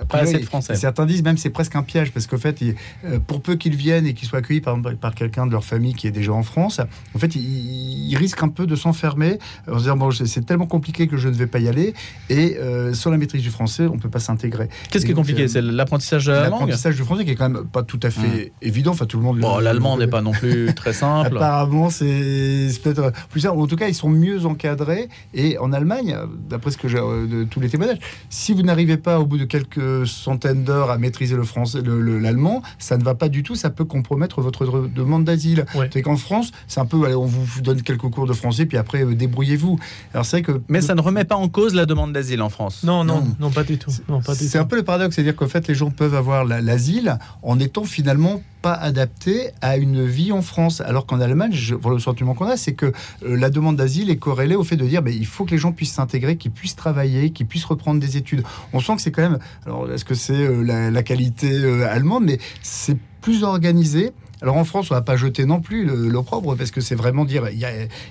pas, 0.07 0.19
assez 0.19 0.39
de 0.39 0.45
français. 0.45 0.75
Certains 0.75 1.05
disent 1.05 1.23
même 1.23 1.37
c'est 1.37 1.49
presque 1.49 1.75
un 1.75 1.83
piège 1.83 2.11
parce 2.11 2.27
qu'en 2.27 2.37
fait, 2.37 2.61
euh, 2.63 3.19
pour 3.25 3.41
peu 3.41 3.55
qu'ils 3.55 3.75
viennent 3.75 4.05
et 4.05 4.13
qu'ils 4.13 4.27
soient 4.27 4.39
accueillis 4.39 4.61
par, 4.61 4.79
par 4.99 5.13
quelqu'un 5.13 5.45
de 5.45 5.51
leur 5.51 5.63
famille 5.63 5.93
qui 5.93 6.07
est 6.07 6.11
déjà 6.11 6.33
en 6.33 6.43
France, 6.43 6.81
en 7.15 7.19
fait, 7.19 7.35
ils, 7.35 8.15
risquent 8.15 8.43
un 8.43 8.49
peu 8.49 8.67
de 8.67 8.75
s'enfermer 8.75 9.39
en 9.67 9.73
se 9.73 9.83
disant 9.83 9.97
bon, 9.97 10.11
c'est 10.11 10.45
tellement 10.45 10.67
compliqué 10.67 11.07
que 11.07 11.17
je 11.17 11.27
ne 11.29 11.33
vais 11.33 11.42
pas 11.47 11.59
y 11.59 11.67
aller 11.67 11.93
et 12.29 12.57
euh, 12.57 12.93
sans 12.93 13.11
la 13.11 13.17
maîtrise 13.17 13.41
du 13.41 13.49
français, 13.49 13.87
on 13.87 13.97
peut 13.97 14.09
pas 14.09 14.19
s'intégrer. 14.19 14.69
Qu'est-ce 14.89 15.05
qui 15.05 15.11
est 15.11 15.15
compliqué? 15.15 15.47
C'est 15.47 15.61
l'apprentissage 15.61 16.25
de 16.25 16.31
la 16.31 16.49
langue? 16.49 16.51
L'apprentissage 16.51 16.95
du 16.95 17.03
français 17.03 17.25
qui 17.25 17.31
est 17.31 17.35
quand 17.35 17.49
même 17.49 17.65
pas 17.65 17.83
tout 17.83 17.99
à 18.03 18.09
fait 18.09 18.51
mmh. 18.61 18.65
évident. 18.67 18.91
Enfin, 18.91 19.05
tout 19.05 19.17
le 19.17 19.23
monde. 19.23 19.39
Bon, 19.39 19.59
l'allemand 19.59 19.97
n'est 19.97 20.07
pas 20.07 20.21
non 20.21 20.31
plus 20.31 20.73
très 20.73 20.93
simple. 20.93 21.37
Apparemment, 21.37 21.89
c'est 21.89 22.69
peut-être 22.83 23.11
plus 23.29 23.41
simple. 23.41 23.59
En 23.59 23.67
tout 23.67 23.75
cas, 23.75 23.87
ils 23.87 23.95
sont 23.95 24.09
mieux 24.09 24.45
encadrés 24.45 25.09
et 25.33 25.57
en 25.57 25.73
Allemagne, 25.73 26.17
d'après 26.49 26.71
ce 26.71 26.77
que 26.77 26.87
j'ai 26.87 26.97
euh, 26.97 27.27
de 27.27 27.43
tous 27.43 27.59
les 27.59 27.69
témoignages, 27.69 27.99
si 28.29 28.53
vous 28.53 28.61
n'arrivez 28.61 28.97
pas 28.97 29.19
au 29.19 29.25
bout 29.25 29.37
de 29.37 29.45
quelques 29.45 30.07
centaines 30.07 30.63
d'heures 30.63 30.91
à 30.91 30.97
maîtriser 30.97 31.35
le 31.35 31.43
français, 31.43 31.79
l'allemand, 31.83 32.61
ça 32.79 32.97
ne 32.97 33.03
va 33.03 33.15
pas 33.15 33.29
du 33.29 33.43
tout. 33.43 33.55
Ça 33.55 33.69
peut 33.69 33.85
compromettre 33.85 34.41
votre 34.41 34.87
demande 34.87 35.23
d'asile. 35.23 35.65
C'est 35.91 36.01
qu'en 36.01 36.17
France, 36.17 36.51
c'est 36.67 36.79
un 36.79 36.85
peu, 36.85 36.97
on 37.15 37.25
vous 37.25 37.61
donne 37.61 37.81
quelques 37.81 38.09
cours 38.09 38.27
de 38.27 38.33
français, 38.33 38.65
puis 38.65 38.77
après 38.77 39.03
euh, 39.03 39.15
débrouillez-vous. 39.15 39.79
Alors 40.13 40.25
c'est 40.25 40.41
que. 40.41 40.61
Mais 40.67 40.81
ça 40.81 40.95
ne 40.95 41.01
remet 41.01 41.23
pas 41.23 41.32
en 41.37 41.49
cause 41.49 41.73
la 41.73 41.85
demande 41.85 42.13
d'asile 42.13 42.41
en 42.41 42.49
France. 42.49 42.83
Non, 42.83 43.03
non, 43.03 43.23
non, 43.39 43.51
pas 43.51 43.63
du 43.63 43.77
tout. 43.77 43.91
C'est 44.33 44.57
un 44.57 44.65
peu 44.65 44.75
le 44.75 44.83
paradoxe, 44.83 45.15
c'est-à-dire 45.15 45.35
qu'en 45.35 45.47
fait, 45.47 45.67
les 45.67 45.75
gens 45.75 45.91
peuvent 45.91 46.15
avoir 46.15 46.45
l'asile 46.45 47.17
en 47.41 47.59
étant 47.59 47.83
finalement 47.83 48.41
pas 48.63 48.73
adapté 48.73 49.51
à 49.61 49.77
une 49.77 50.05
vie 50.05 50.31
en 50.31 50.41
France. 50.41 50.81
Alors 50.81 51.05
qu'en 51.05 51.19
Allemagne, 51.19 51.51
je, 51.53 51.75
le 51.75 51.99
sentiment 51.99 52.33
qu'on 52.33 52.45
a, 52.45 52.57
c'est 52.57 52.73
que 52.73 52.87
euh, 52.87 53.35
la 53.35 53.49
demande 53.49 53.75
d'asile 53.75 54.09
est 54.09 54.17
corrélée 54.17 54.55
au 54.55 54.63
fait 54.63 54.77
de 54.77 54.85
dire 54.85 55.03
ben, 55.03 55.13
il 55.13 55.25
faut 55.25 55.43
que 55.45 55.51
les 55.51 55.57
gens 55.57 55.73
puissent 55.73 55.93
s'intégrer, 55.93 56.37
qu'ils 56.37 56.51
puissent 56.51 56.77
travailler, 56.77 57.31
qu'ils 57.31 57.45
puissent 57.45 57.65
reprendre 57.65 57.99
des 57.99 58.17
études. 58.17 58.43
On 58.71 58.79
sent 58.79 58.95
que 58.95 59.01
c'est 59.01 59.11
quand 59.11 59.21
même. 59.21 59.39
Alors, 59.65 59.91
est-ce 59.91 60.05
que 60.05 60.15
c'est 60.15 60.33
euh, 60.33 60.63
la, 60.63 61.03
qualité 61.03 61.51
euh, 61.51 61.87
allemande 61.87 62.23
Mais 62.23 62.39
c'est 62.61 62.97
plus 63.21 63.43
organisé. 63.43 64.13
Alors 64.43 64.57
en 64.57 64.65
France, 64.65 64.91
on 64.91 64.93
va 64.93 65.01
pas 65.01 65.15
jeter 65.15 65.45
non 65.45 65.61
plus 65.61 65.85
l'opprobre 65.85 66.57
parce 66.57 66.69
que 66.69 66.81
c'est 66.81 66.95
vraiment 66.95 67.23
dire 67.23 67.47
il 67.49 67.59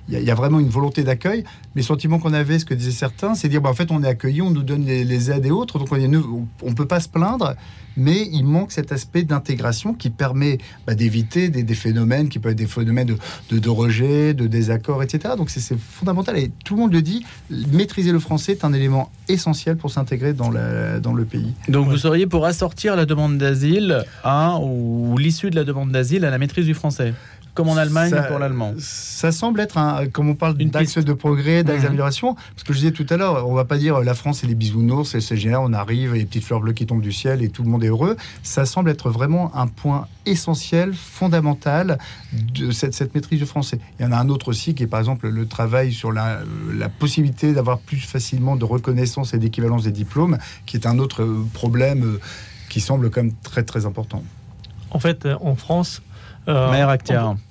y 0.09 0.31
a, 0.31 0.35
vraiment 0.35 0.61
une 0.61 0.71
volonté 0.71 1.05
d'accueil. 1.05 1.45
Mais 1.75 1.83
le 1.83 1.87
sentiment 1.87 2.19
qu'on 2.19 2.33
avait, 2.33 2.59
ce 2.59 2.65
que 2.65 2.73
disaient 2.73 2.91
certains, 2.91 3.35
c'est 3.35 3.51
dire 3.51 3.61
bah, 3.61 3.69
en 3.69 3.75
fait 3.75 3.91
on 3.91 4.03
est 4.03 4.09
accueilli, 4.09 4.41
on 4.41 4.51
nous 4.51 4.63
donne 4.63 4.87
les, 4.87 5.31
aides 5.31 5.45
et 5.45 5.51
autres, 5.51 5.79
donc 5.79 5.93
on 5.93 5.99
ne 5.99 6.75
peut 6.75 6.87
pas 6.87 7.01
se 7.01 7.09
plaindre 7.11 7.55
mais 7.97 8.29
il 8.33 8.45
manque 8.45 8.73
cet 8.73 8.93
aspect 8.93 9.23
d'intégration 9.23 9.95
qui 9.95 10.11
permet 10.11 10.59
bah, 10.87 10.95
d'éviter 10.95 11.49
des, 11.49 11.75
phénomènes 11.75 12.29
qui 12.29 12.39
peuvent 12.39 12.53
être 12.53 12.59
des 12.59 12.67
phénomènes 12.67 13.17
de, 13.51 13.69
rejet, 13.69 14.35
de 14.35 14.47
désaccord, 14.47 15.03
etc. 15.03 15.35
Donc 15.37 15.51
c'est 15.51 15.79
fondamental 15.79 16.37
et 16.39 16.51
tout 16.65 16.75
le 16.75 16.81
monde 16.81 16.93
le 16.93 17.03
dit, 17.03 17.25
maîtriser 17.51 18.13
le 18.13 18.19
français 18.19 18.53
est 18.53 18.65
un 18.65 18.73
élément 18.73 19.11
essentiel 19.29 19.77
pour 19.77 19.91
s'intégrer 19.91 20.33
dans, 20.33 20.51
dans 20.51 21.15
le 21.15 21.25
pays. 21.25 21.55
Donc 21.69 21.89
vous 21.89 21.97
seriez 21.97 22.27
pour 22.27 22.45
assortir 22.45 22.97
la 22.97 23.07
demande 23.07 23.39
d'asile 23.39 24.05
ou 24.25 25.17
l'issue 25.19 25.51
de 25.51 25.57
la 25.57 25.65
demande 25.65 25.91
d'asile 25.91 26.22
à 26.25 26.31
la 26.31 26.39
maîtrise 26.39 26.67
du 26.67 26.75
français 26.75 27.15
comme 27.55 27.69
en 27.69 27.77
Allemagne 27.77 28.15
pour 28.29 28.39
l'allemand. 28.39 28.73
Ça 28.79 29.31
semble 29.31 29.61
être, 29.61 29.77
un, 29.77 30.07
comme 30.07 30.29
on 30.29 30.35
parle 30.35 30.57
d'axe 30.57 30.99
de 30.99 31.13
progrès, 31.13 31.63
d'axe 31.63 31.83
d'amélioration, 31.83 32.35
parce 32.35 32.65
que 32.65 32.73
je 32.73 32.79
disais 32.79 32.93
tout 32.93 33.07
à 33.11 33.17
l'heure, 33.17 33.49
on 33.49 33.55
va 33.55 33.65
pas 33.65 33.77
dire 33.77 34.01
la 34.01 34.15
France 34.15 34.39
c'est 34.41 34.47
les 34.47 34.55
bisounours, 34.55 35.19
c'est 35.19 35.37
génial, 35.37 35.61
on 35.63 35.73
arrive, 35.73 36.15
et 36.15 36.21
les 36.21 36.25
petites 36.25 36.45
fleurs 36.45 36.61
bleues 36.61 36.73
qui 36.73 36.87
tombent 36.87 37.03
du 37.03 37.13
ciel 37.13 37.43
et 37.43 37.51
tout 37.51 37.63
le 37.63 37.69
monde 37.69 37.85
est 37.85 37.89
heureux. 37.89 38.17
Ça 38.43 38.65
semble 38.65 38.89
être 38.89 39.11
vraiment 39.11 39.55
un 39.55 39.67
point 39.67 40.07
essentiel, 40.25 40.95
fondamental 40.95 41.99
de 42.33 42.71
cette, 42.71 42.95
cette 42.95 43.15
maîtrise 43.15 43.39
du 43.39 43.47
français. 43.47 43.79
Il 43.99 44.05
y 44.05 44.07
en 44.07 44.13
a 44.13 44.17
un 44.17 44.29
autre 44.29 44.49
aussi 44.49 44.75
qui 44.75 44.85
est 44.85 44.87
par 44.87 45.01
exemple 45.01 45.29
le 45.29 45.47
travail 45.47 45.93
sur 45.93 46.11
la, 46.11 46.41
la 46.75 46.89
possibilité 46.89 47.53
d'avoir 47.53 47.79
plus 47.79 47.99
facilement 47.99 48.57
de 48.57 48.65
reconnaissance 48.65 49.35
et 49.35 49.39
d'équivalence 49.39 49.85
des 49.85 49.93
diplômes, 49.93 50.39
qui 50.65 50.77
est 50.77 50.87
un 50.87 50.99
autre 50.99 51.27
problème 51.53 52.05
euh, 52.05 52.21
qui 52.71 52.81
semble 52.81 53.11
quand 53.11 53.23
même 53.23 53.35
très 53.43 53.63
très 53.63 53.85
important. 53.85 54.23
En 54.91 54.99
fait, 54.99 55.27
euh, 55.27 55.37
en 55.43 55.57
France, 55.57 56.03
euh, 56.49 56.97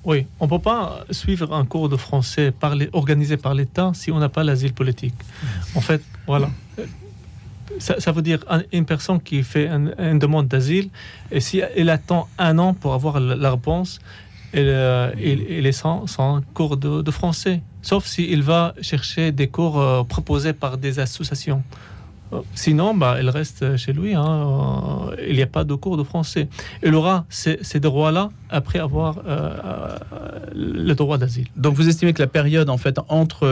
oui, 0.04 0.28
on 0.40 0.46
ne 0.46 0.50
peut 0.50 0.60
pas 0.60 1.06
suivre 1.12 1.54
un 1.54 1.66
cours 1.66 1.88
de 1.88 1.96
français 1.96 2.52
par 2.52 2.76
organisé 2.92 3.38
par 3.38 3.54
l'État 3.54 3.92
si 3.94 4.12
on 4.12 4.20
n'a 4.20 4.28
pas 4.28 4.44
l'asile 4.44 4.74
politique. 4.74 5.16
En 5.76 5.82
fait, 5.82 6.02
voilà. 6.28 6.50
Ça, 7.80 8.12
veut 8.12 8.22
dire 8.22 8.44
une 8.74 8.86
personne 8.86 9.22
qui 9.22 9.44
fait 9.44 9.68
une 9.68 10.20
demande 10.20 10.50
d'asile, 10.50 10.90
et 11.32 11.40
si 11.40 11.62
elle 11.76 11.90
attend 11.90 12.28
un 12.38 12.60
an 12.60 12.74
pour 12.74 12.94
avoir 12.94 13.22
la, 13.22 13.52
réponse, 13.52 14.00
elle, 14.52 14.66
euh, 14.68 15.12
est 15.16 15.72
sans, 15.72 16.06
cours 16.54 16.76
de, 16.76 17.12
français. 17.12 17.62
Sauf 17.82 18.06
s'il 18.06 18.44
va 18.44 18.76
chercher 18.82 19.32
des 19.32 19.48
cours 19.48 19.80
euh, 19.80 20.04
proposés 20.04 20.52
par 20.52 20.78
des 20.78 21.00
associations. 21.00 21.64
Sinon, 22.56 22.94
bah, 22.96 23.16
elle 23.20 23.30
reste 23.30 23.78
chez 23.78 23.94
lui. 23.94 24.14
Hein. 24.14 24.26
Euh, 24.26 25.26
il 25.28 25.36
n'y 25.36 25.42
a 25.42 25.48
pas 25.48 25.64
de 25.64 25.74
cours 25.76 25.98
de 25.98 26.04
français. 26.04 26.48
Elle 26.82 26.96
aura 26.96 27.26
ces, 27.30 27.58
droits-là 27.80 28.30
après 28.50 28.80
avoir 28.80 29.20
euh, 29.20 29.22
euh, 29.28 29.98
le 30.54 30.94
droit 30.94 31.18
d'asile. 31.18 31.48
Donc 31.56 31.76
vous 31.76 31.88
estimez 31.88 32.14
que 32.14 32.22
la 32.22 32.28
période 32.28 32.70
en 32.70 32.78
fait 32.78 33.00
entre 33.08 33.48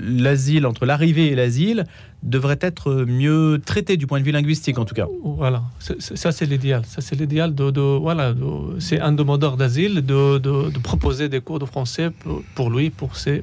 l'asile, 0.00 0.66
entre 0.66 0.86
l'arrivée 0.86 1.28
et 1.28 1.34
l'asile, 1.34 1.84
devrait 2.22 2.58
être 2.60 3.04
mieux 3.06 3.60
traitée 3.64 3.96
du 3.96 4.06
point 4.06 4.20
de 4.20 4.24
vue 4.24 4.32
linguistique 4.32 4.78
en 4.78 4.84
tout 4.84 4.94
cas? 4.94 5.06
Voilà, 5.22 5.62
ça 5.78 6.32
c'est 6.32 6.46
l'idéal. 6.46 6.82
Ça 6.86 7.00
c'est 7.00 7.16
l'idéal 7.16 7.54
de, 7.54 7.80
voilà, 7.80 8.34
c'est 8.78 9.00
un 9.00 9.12
demandeur 9.12 9.56
d'asile 9.56 10.04
de, 10.04 10.38
de, 10.38 10.78
proposer 10.80 11.28
des 11.28 11.40
cours 11.40 11.58
de 11.58 11.64
français 11.64 12.10
pour, 12.54 12.70
lui, 12.70 12.90
pour 12.90 13.16
ses. 13.16 13.42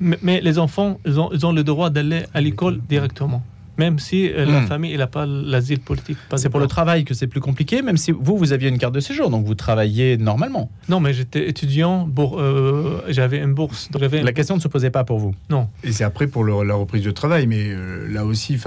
mais, 0.00 0.40
les 0.40 0.58
enfants, 0.58 0.98
ils 1.06 1.20
ont, 1.20 1.30
ils 1.32 1.44
ont 1.46 1.52
le 1.52 1.64
droit 1.64 1.90
d'aller 1.90 2.22
à 2.34 2.40
l'école 2.40 2.80
directement 2.88 3.42
même 3.78 3.98
si 3.98 4.30
euh, 4.30 4.44
la 4.44 4.60
hmm. 4.60 4.66
famille 4.66 4.96
n'a 4.96 5.06
pas 5.06 5.26
l'asile 5.26 5.80
politique. 5.80 6.18
C'est 6.36 6.50
pour 6.50 6.60
le 6.60 6.66
travail 6.66 7.04
que 7.04 7.14
c'est 7.14 7.26
plus 7.26 7.40
compliqué, 7.40 7.82
même 7.82 7.96
si 7.96 8.10
vous, 8.10 8.36
vous 8.36 8.52
aviez 8.52 8.68
une 8.68 8.78
carte 8.78 8.94
de 8.94 9.00
séjour, 9.00 9.30
donc 9.30 9.46
vous 9.46 9.54
travaillez 9.54 10.16
normalement. 10.18 10.70
Non, 10.88 11.00
mais 11.00 11.12
j'étais 11.14 11.48
étudiant, 11.48 12.08
euh, 12.18 13.00
j'avais 13.08 13.38
une 13.38 13.54
bourse. 13.54 13.90
Donc 13.90 14.02
la 14.02 14.32
question 14.32 14.56
ne 14.56 14.60
se 14.60 14.68
posait 14.68 14.90
pas 14.90 15.04
pour 15.04 15.18
vous 15.18 15.34
Non. 15.48 15.68
Et 15.84 15.92
c'est 15.92 16.04
après 16.04 16.26
pour 16.26 16.44
la 16.44 16.74
reprise 16.74 17.02
de 17.02 17.10
travail, 17.10 17.46
mais 17.46 17.68
euh, 17.68 18.06
là 18.12 18.24
aussi, 18.24 18.58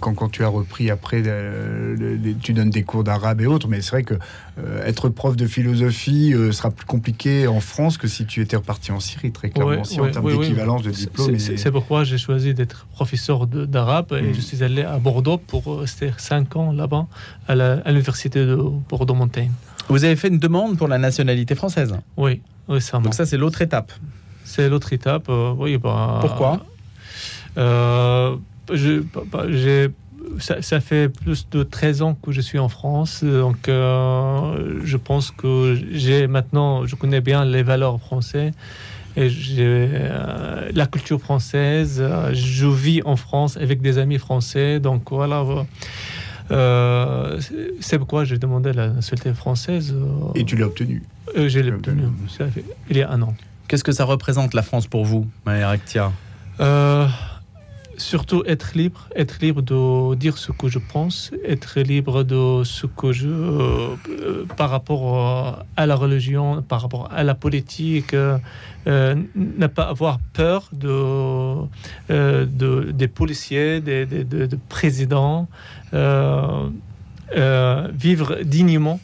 quand, 0.00 0.14
quand 0.14 0.28
tu 0.28 0.44
as 0.44 0.48
repris 0.48 0.90
après, 0.90 1.22
tu 2.42 2.52
donnes 2.52 2.70
des 2.70 2.82
cours 2.82 3.04
d'arabe 3.04 3.40
et 3.40 3.46
autres, 3.46 3.68
mais 3.68 3.80
c'est 3.80 3.90
vrai 3.90 4.02
que 4.02 4.14
être 4.84 5.08
prof 5.08 5.36
de 5.36 5.46
philosophie 5.46 6.34
sera 6.52 6.70
plus 6.70 6.86
compliqué 6.86 7.46
en 7.46 7.60
France 7.60 7.96
que 7.96 8.08
si 8.08 8.26
tu 8.26 8.40
étais 8.40 8.56
reparti 8.56 8.92
en 8.92 9.00
Syrie, 9.00 9.30
très 9.30 9.50
clairement, 9.50 9.82
en 9.82 10.10
termes 10.10 10.30
d'équivalence 10.30 10.82
de 10.82 10.90
diplôme. 10.90 11.38
C'est 11.38 11.70
pourquoi 11.70 12.04
j'ai 12.04 12.18
choisi 12.18 12.54
d'être 12.54 12.86
professeur 12.92 13.46
d'arabe 13.46 14.17
et 14.18 14.34
je 14.34 14.40
suis 14.40 14.62
allé 14.62 14.82
à 14.82 14.98
Bordeaux 14.98 15.38
pour 15.38 15.80
rester 15.80 16.12
5 16.16 16.56
ans 16.56 16.72
là-bas 16.72 17.06
à 17.48 17.54
l'université 17.90 18.44
de 18.44 18.56
Bordeaux-Montaigne. 18.88 19.52
Vous 19.88 20.04
avez 20.04 20.16
fait 20.16 20.28
une 20.28 20.38
demande 20.38 20.76
pour 20.76 20.88
la 20.88 20.98
nationalité 20.98 21.54
française? 21.54 21.94
Oui, 22.16 22.42
récemment. 22.68 23.04
Donc 23.04 23.14
ça, 23.14 23.24
c'est 23.24 23.38
l'autre 23.38 23.62
étape 23.62 23.92
C'est 24.44 24.68
l'autre 24.68 24.92
étape, 24.92 25.26
euh, 25.28 25.54
oui. 25.56 25.78
Bah, 25.78 26.18
Pourquoi? 26.20 26.60
Euh, 27.56 28.36
bah, 28.68 29.22
bah, 29.32 29.44
ça, 30.38 30.60
ça, 30.60 30.80
fait 30.80 31.08
plus 31.08 31.48
de 31.50 31.62
13 31.62 32.02
ans 32.02 32.14
que 32.14 32.32
je 32.32 32.40
suis 32.42 32.58
en 32.58 32.68
France, 32.68 33.24
donc 33.24 33.68
euh, 33.68 34.80
je 34.84 34.96
pense 34.98 35.30
que 35.30 35.78
j'ai 35.90 36.26
maintenant, 36.26 36.84
je 36.86 36.94
connais 36.94 37.22
bien 37.22 37.46
les 37.46 37.62
valeurs 37.62 37.98
françaises 37.98 38.52
euh, 39.18 40.70
la 40.74 40.86
culture 40.86 41.20
française. 41.20 41.98
Euh, 42.00 42.32
je 42.32 42.66
vis 42.66 43.02
en 43.04 43.16
France 43.16 43.56
avec 43.56 43.80
des 43.80 43.98
amis 43.98 44.18
français. 44.18 44.80
Donc 44.80 45.10
voilà. 45.10 45.44
Euh, 46.50 47.40
c'est 47.80 47.98
pourquoi 47.98 48.24
j'ai 48.24 48.38
demandé 48.38 48.72
la 48.72 48.88
nationalité 48.88 49.34
française. 49.34 49.94
Et 50.34 50.44
tu 50.44 50.56
l'as 50.56 50.66
obtenue 50.66 51.02
Je 51.34 51.60
l'ai 51.60 51.72
obtenue. 51.72 52.04
Il 52.90 52.96
y 52.96 53.02
a 53.02 53.10
un 53.10 53.22
an. 53.22 53.34
Qu'est-ce 53.66 53.84
que 53.84 53.92
ça 53.92 54.04
représente 54.04 54.54
la 54.54 54.62
France 54.62 54.86
pour 54.86 55.04
vous, 55.04 55.26
Maëlle 55.44 55.64
Rectia? 55.66 56.12
Surtout 57.98 58.42
être 58.46 58.74
libre, 58.74 59.08
être 59.14 59.38
libre 59.40 59.60
de 59.60 60.14
dire 60.14 60.38
ce 60.38 60.52
que 60.52 60.68
je 60.68 60.78
pense, 60.78 61.32
être 61.44 61.80
libre 61.80 62.22
de 62.22 62.62
ce 62.64 62.86
que 62.86 63.12
je, 63.12 63.28
euh, 63.28 63.96
par 64.56 64.70
rapport 64.70 65.64
à 65.76 65.86
la 65.86 65.94
religion, 65.94 66.62
par 66.62 66.80
rapport 66.82 67.10
à 67.12 67.24
la 67.24 67.34
politique, 67.34 68.14
euh, 68.14 68.38
ne 69.34 69.66
pas 69.66 69.88
avoir 69.88 70.18
peur 70.32 70.70
de, 70.72 70.88
euh, 70.88 72.46
de 72.46 72.90
des 72.92 73.08
policiers, 73.08 73.80
des, 73.80 74.06
présidents, 74.68 75.48
vivre 77.92 78.38
dignement. 78.42 79.00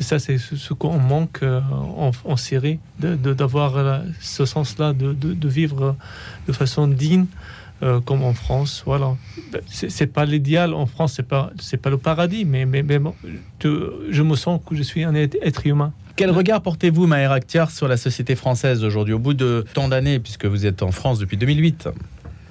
Ça, 0.00 0.18
c'est 0.18 0.38
ce 0.38 0.74
qu'on 0.74 0.98
manque 0.98 1.44
en, 1.44 2.36
Syrie, 2.36 2.80
d'avoir 2.98 4.02
ce 4.20 4.44
sens-là, 4.44 4.92
de, 4.92 5.12
de, 5.12 5.48
vivre 5.48 5.94
de 6.48 6.52
façon 6.52 6.88
digne. 6.88 7.26
Euh, 7.84 8.00
comme 8.00 8.22
en 8.22 8.32
France. 8.32 8.82
Voilà. 8.86 9.14
C'est 9.66 10.06
pas 10.06 10.24
l'idéal 10.24 10.72
en 10.72 10.86
France, 10.86 11.14
c'est 11.16 11.28
pas 11.28 11.50
c'est 11.60 11.76
pas 11.76 11.90
le 11.90 11.98
paradis, 11.98 12.44
mais 12.44 12.64
mais, 12.64 12.82
mais 12.82 12.98
bon, 12.98 13.14
je, 13.62 14.08
je 14.10 14.22
me 14.22 14.36
sens 14.36 14.60
que 14.66 14.74
je 14.74 14.82
suis 14.82 15.04
un 15.04 15.14
être, 15.14 15.66
humain. 15.66 15.92
Quel 16.16 16.30
regard 16.30 16.62
portez-vous, 16.62 17.06
Maher 17.06 17.32
Akhtiar, 17.32 17.70
sur 17.70 17.86
la 17.86 17.96
société 17.96 18.36
française 18.36 18.84
aujourd'hui, 18.84 19.12
au 19.12 19.18
bout 19.18 19.34
de 19.34 19.66
tant 19.74 19.88
d'années, 19.88 20.18
puisque 20.18 20.46
vous 20.46 20.64
êtes 20.64 20.82
en 20.82 20.92
France 20.92 21.18
depuis 21.18 21.36
2008 21.36 21.88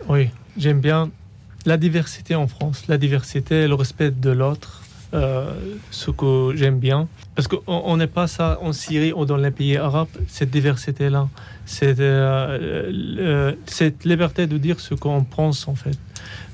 Oui, 0.07 0.29
j'aime 0.57 0.81
bien 0.81 1.09
la 1.65 1.77
diversité 1.77 2.35
en 2.35 2.47
France, 2.47 2.83
la 2.87 2.97
diversité, 2.97 3.67
le 3.67 3.73
respect 3.73 4.11
de 4.11 4.29
l'autre, 4.29 4.82
ce 5.13 6.11
que 6.11 6.53
j'aime 6.55 6.79
bien. 6.79 7.07
Parce 7.35 7.47
qu'on 7.47 7.61
on 7.67 7.97
n'est 7.97 8.07
pas 8.07 8.27
ça 8.27 8.57
en 8.61 8.73
Syrie 8.73 9.13
ou 9.13 9.25
dans 9.25 9.37
les 9.37 9.51
pays 9.51 9.77
arabes, 9.77 10.07
cette 10.27 10.49
diversité-là, 10.51 11.29
cette, 11.65 11.99
euh, 11.99 13.53
cette 13.65 14.05
liberté 14.05 14.47
de 14.47 14.57
dire 14.57 14.79
ce 14.79 14.93
qu'on 14.95 15.23
pense 15.23 15.67
en 15.67 15.75
fait. 15.75 15.97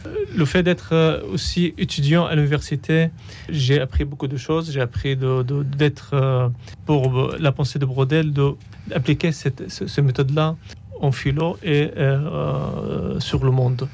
Euh, 0.06 0.10
Le 0.36 0.46
fait 0.46 0.64
d'être 0.64 0.90
euh, 0.94 1.22
aussi 1.34 1.74
étudiant 1.78 2.26
à 2.26 2.34
l'université, 2.36 3.10
j'ai 3.50 3.80
appris 3.82 4.06
beaucoup 4.06 4.28
de 4.28 4.38
choses. 4.38 4.72
J'ai 4.72 4.82
appris 4.82 5.18
d'être, 5.18 6.12
euh, 6.14 6.48
pour 6.86 7.20
euh, 7.20 7.38
la 7.40 7.52
pensée 7.52 7.80
de 7.80 7.86
Brodel, 7.86 8.32
d'appliquer 8.32 9.32
cette, 9.34 9.70
ce- 9.70 9.88
cette 9.88 10.06
méthode-là 10.06 10.56
en 11.00 11.12
philo 11.12 11.58
et 11.64 11.92
euh, 11.98 13.20
sur 13.20 13.44
le 13.44 13.52
monde. 13.52 13.88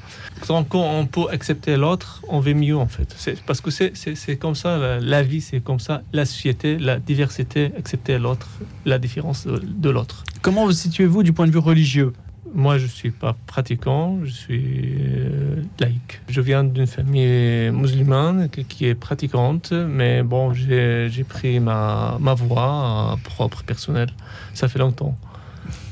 Tant 0.46 0.64
qu'on 0.64 1.06
peut 1.10 1.26
accepter 1.30 1.76
l'autre, 1.76 2.22
on 2.28 2.40
va 2.40 2.52
mieux 2.54 2.76
en 2.76 2.86
fait. 2.88 3.14
C'est 3.16 3.40
parce 3.42 3.60
que 3.60 3.70
c'est- 3.70 3.92
c'est 3.94 4.14
c'est 4.14 4.36
comme 4.36 4.54
ça, 4.54 4.76
la, 4.76 5.00
la 5.00 5.22
vie, 5.22 5.40
c'est 5.40 5.60
comme 5.60 5.80
ça, 5.80 6.02
la 6.12 6.24
société, 6.26 6.78
la 6.78 6.98
diversité, 6.98 7.72
accepter 7.78 8.18
l'autre, 8.18 8.48
la 8.84 8.98
différence 8.98 9.46
de, 9.46 9.58
de 9.64 9.90
l'autre. 9.90 10.24
Comment 10.42 10.64
vous 10.66 10.72
situez-vous 10.72 11.22
du 11.22 11.32
point 11.32 11.46
de 11.46 11.52
vue 11.52 11.58
religieux? 11.58 12.12
Moi, 12.54 12.78
je 12.78 12.86
suis 12.86 13.10
pas 13.10 13.34
pratiquant, 13.46 14.20
je 14.24 14.30
suis 14.30 14.94
euh, 14.98 15.62
laïque. 15.80 16.20
Je 16.28 16.40
viens 16.40 16.64
d'une 16.64 16.86
famille 16.86 17.70
musulmane 17.70 18.48
qui, 18.48 18.86
est 18.86 18.94
pratiquante, 18.94 19.72
mais 19.72 20.22
bon, 20.22 20.54
j'ai 20.54 21.08
j'ai 21.10 21.24
pris 21.24 21.60
ma, 21.60 22.16
ma 22.20 22.34
voie 22.34 23.12
euh, 23.12 23.16
propre, 23.24 23.62
personnelle. 23.64 24.10
Ça 24.54 24.68
fait 24.68 24.78
longtemps. 24.78 25.18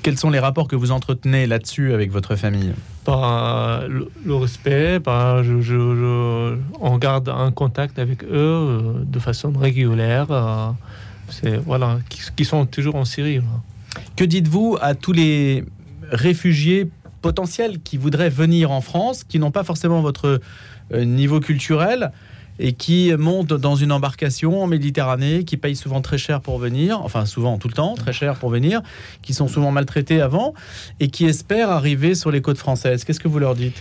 Quels 0.02 0.18
sont 0.18 0.30
les 0.30 0.38
rapports 0.38 0.68
que 0.68 0.76
vous 0.76 0.90
entretenez 0.90 1.46
là-dessus 1.46 1.92
avec 1.92 2.10
votre 2.10 2.36
famille? 2.36 2.72
Par 3.04 3.86
le, 3.88 4.08
le 4.24 4.34
respect, 4.34 5.00
par 5.00 5.42
je, 5.44 5.60
je- 5.60 5.72
je- 5.96 6.56
on 6.80 6.98
garde 6.98 7.28
un 7.28 7.50
contact 7.50 7.98
avec 7.98 8.24
eux 8.24 8.28
euh, 8.32 8.80
de 9.04 9.18
façon 9.18 9.52
régulière. 9.52 10.26
euh, 10.30 10.68
c'est 11.28 11.56
voilà, 11.56 11.98
qui, 12.08 12.20
qui 12.36 12.44
sont 12.44 12.66
toujours 12.66 12.96
en 12.96 13.04
Syrie. 13.04 13.36
là. 13.36 14.00
Que 14.16 14.24
dites-vous 14.24 14.76
à 14.80 14.94
tous 14.94 15.12
les 15.12 15.64
réfugiés 16.10 16.90
potentiels 17.22 17.80
qui 17.80 17.96
voudraient 17.96 18.28
venir 18.30 18.70
en 18.70 18.80
France, 18.80 19.24
qui 19.24 19.38
n'ont 19.38 19.50
pas 19.50 19.64
forcément 19.64 20.00
votre 20.02 20.40
euh, 20.92 21.04
niveau 21.04 21.40
culturel? 21.40 22.12
Et 22.58 22.72
qui 22.72 23.12
montent 23.18 23.52
dans 23.52 23.76
une 23.76 23.92
embarcation 23.92 24.62
en 24.62 24.66
Méditerranée, 24.66 25.44
qui 25.44 25.56
payent 25.56 25.76
souvent 25.76 26.00
très 26.00 26.18
cher 26.18 26.40
pour 26.40 26.58
venir, 26.58 27.00
enfin 27.02 27.26
souvent 27.26 27.58
tout 27.58 27.68
le 27.68 27.74
temps, 27.74 27.94
très 27.94 28.12
cher 28.12 28.36
pour 28.36 28.50
venir, 28.50 28.82
qui 29.22 29.34
sont 29.34 29.48
souvent 29.48 29.72
maltraités 29.72 30.20
avant 30.20 30.54
et 31.00 31.08
qui 31.08 31.26
espèrent 31.26 31.70
arriver 31.70 32.14
sur 32.14 32.30
les 32.30 32.40
côtes 32.40 32.58
françaises. 32.58 33.04
Qu'est-ce 33.04 33.20
que 33.20 33.28
vous 33.28 33.38
leur 33.38 33.54
dites? 33.54 33.80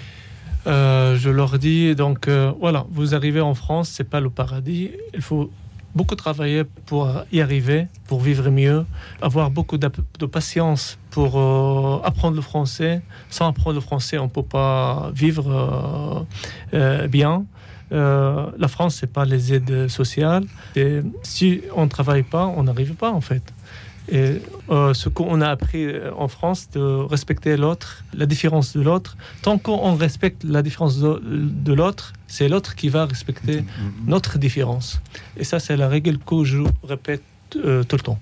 Euh, 0.66 1.18
je 1.18 1.30
leur 1.30 1.60
dis 1.60 1.94
donc 1.96 2.28
euh, 2.28 2.54
voilà, 2.60 2.86
vous 2.90 3.16
arrivez 3.16 3.42
en 3.42 3.54
France, 3.54 3.90
c'est 3.90 4.10
pas 4.10 4.22
le 4.22 4.30
paradis. 4.30 4.92
Il 5.14 5.22
faut 5.22 5.52
beaucoup 5.94 6.16
travailler 6.16 6.64
pour 6.86 7.12
y 7.32 7.42
arriver, 7.42 7.88
pour 8.08 8.22
vivre 8.22 8.50
mieux, 8.50 8.86
avoir 9.22 9.52
beaucoup 9.52 9.78
de 9.78 10.26
patience 10.26 10.98
pour 11.12 11.38
euh, 11.38 12.00
apprendre 12.04 12.36
le 12.36 12.42
français. 12.42 13.02
Sans 13.30 13.48
apprendre 13.48 13.76
le 13.76 13.82
français, 13.82 14.18
on 14.18 14.30
peut 14.30 14.44
pas 14.44 15.12
vivre 15.14 16.26
bien. 17.10 17.46
Euh, 17.92 18.48
la 18.58 18.68
France, 18.68 18.98
c'est 19.00 19.12
pas 19.12 19.26
les 19.26 19.54
aides 19.54 19.88
sociales. 19.88 20.46
Et 20.76 21.02
si 21.24 21.62
on 21.76 21.88
travaille 21.88 22.24
pas, 22.24 22.46
on 22.46 22.64
n'arrive 22.64 22.94
pas 22.94 23.12
en 23.12 23.22
fait. 23.22 23.44
Et 24.12 24.42
euh, 24.70 24.94
ce 24.94 25.08
qu'on 25.08 25.40
a 25.40 25.48
appris 25.48 25.86
euh, 25.86 26.12
en 26.18 26.28
France, 26.28 26.70
de 26.74 26.82
respecter 26.82 27.56
l'autre, 27.56 28.04
la 28.14 28.26
différence 28.26 28.76
de 28.76 28.82
l'autre, 28.82 29.16
tant 29.42 29.58
qu'on 29.58 29.96
respecte 29.96 30.44
la 30.44 30.62
différence 30.62 31.00
de, 31.00 31.22
de 31.24 31.74
l'autre, 31.74 32.12
c'est 32.28 32.50
l'autre 32.50 32.76
qui 32.76 32.90
va 32.90 33.06
respecter 33.06 33.64
notre 34.06 34.38
différence. 34.38 35.02
Et 35.38 35.46
ça, 35.46 35.60
c'est 35.60 35.78
la 35.78 35.88
règle 35.88 36.18
que 36.18 36.44
je 36.44 36.64
répète 36.84 37.24
euh, 37.58 37.84
tout 37.84 37.96
le 37.96 38.02
temps. 38.02 38.20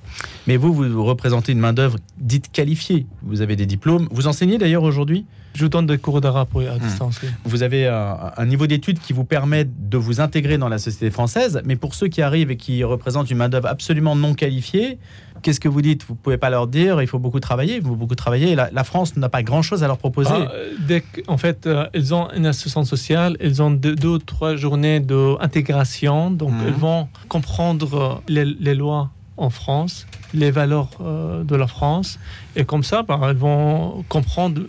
Mais 0.47 0.57
vous, 0.57 0.73
vous 0.73 1.03
représentez 1.05 1.51
une 1.51 1.59
main-d'œuvre 1.59 1.97
dite 2.17 2.51
qualifiée. 2.51 3.05
Vous 3.23 3.41
avez 3.41 3.55
des 3.55 3.65
diplômes. 3.65 4.07
Vous 4.11 4.27
enseignez 4.27 4.57
d'ailleurs 4.57 4.83
aujourd'hui 4.83 5.25
Je 5.53 5.65
donne 5.67 5.85
des 5.85 5.97
cours 5.97 6.21
d'arabe 6.21 6.47
oui, 6.53 6.67
à 6.67 6.77
distance. 6.79 7.19
oui. 7.23 7.29
Vous 7.45 7.63
avez 7.63 7.87
un, 7.87 8.31
un 8.37 8.45
niveau 8.45 8.67
d'études 8.67 8.99
qui 8.99 9.13
vous 9.13 9.25
permet 9.25 9.65
de 9.65 9.97
vous 9.97 10.19
intégrer 10.21 10.57
dans 10.57 10.69
la 10.69 10.77
société 10.79 11.11
française, 11.11 11.61
mais 11.65 11.75
pour 11.75 11.93
ceux 11.95 12.07
qui 12.07 12.21
arrivent 12.21 12.51
et 12.51 12.57
qui 12.57 12.83
représentent 12.83 13.29
une 13.29 13.37
main-d'œuvre 13.37 13.67
absolument 13.67 14.15
non 14.15 14.33
qualifiée, 14.33 14.97
qu'est-ce 15.41 15.59
que 15.59 15.69
vous 15.69 15.81
dites? 15.81 16.05
Vous 16.07 16.15
pouvez 16.15 16.37
pas 16.37 16.49
leur 16.49 16.67
dire 16.67 17.01
il 17.01 17.07
faut 17.07 17.19
beaucoup 17.19 17.39
travailler, 17.39 17.75
il 17.77 17.81
faut 17.83 17.95
beaucoup 17.95 18.15
travailler. 18.15 18.55
La, 18.55 18.69
la 18.71 18.83
France 18.83 19.15
n'a 19.17 19.29
pas 19.29 19.43
grand-chose 19.43 19.83
à 19.83 19.87
leur 19.87 19.97
proposer. 19.97 20.29
Ah, 20.33 20.51
euh, 20.53 20.73
dès 20.87 21.01
qu'en 21.01 21.37
fait, 21.37 21.67
euh, 21.67 21.85
ils 21.93 22.13
ont 22.13 22.29
une 22.35 22.45
assistance 22.45 22.89
sociale, 22.89 23.37
ils 23.41 23.61
ont 23.61 23.71
deux, 23.71 23.95
ou 24.07 24.17
trois 24.19 24.55
journées 24.55 24.99
d'intégration, 24.99 26.31
donc 26.31 26.51
Mhm. 26.51 26.63
ils 26.67 26.73
vont 26.73 27.07
comprendre 27.29 28.21
les, 28.27 28.45
les 28.45 28.75
lois 28.75 29.09
en 29.37 29.49
France, 29.49 30.07
les 30.33 30.51
valeurs 30.51 30.89
euh, 31.01 31.43
de 31.43 31.55
la 31.55 31.67
France, 31.67 32.19
et 32.55 32.65
comme 32.65 32.83
ça, 32.83 33.03
bah, 33.03 33.19
ils 33.29 33.37
vont 33.37 34.03
comprendre 34.09 34.61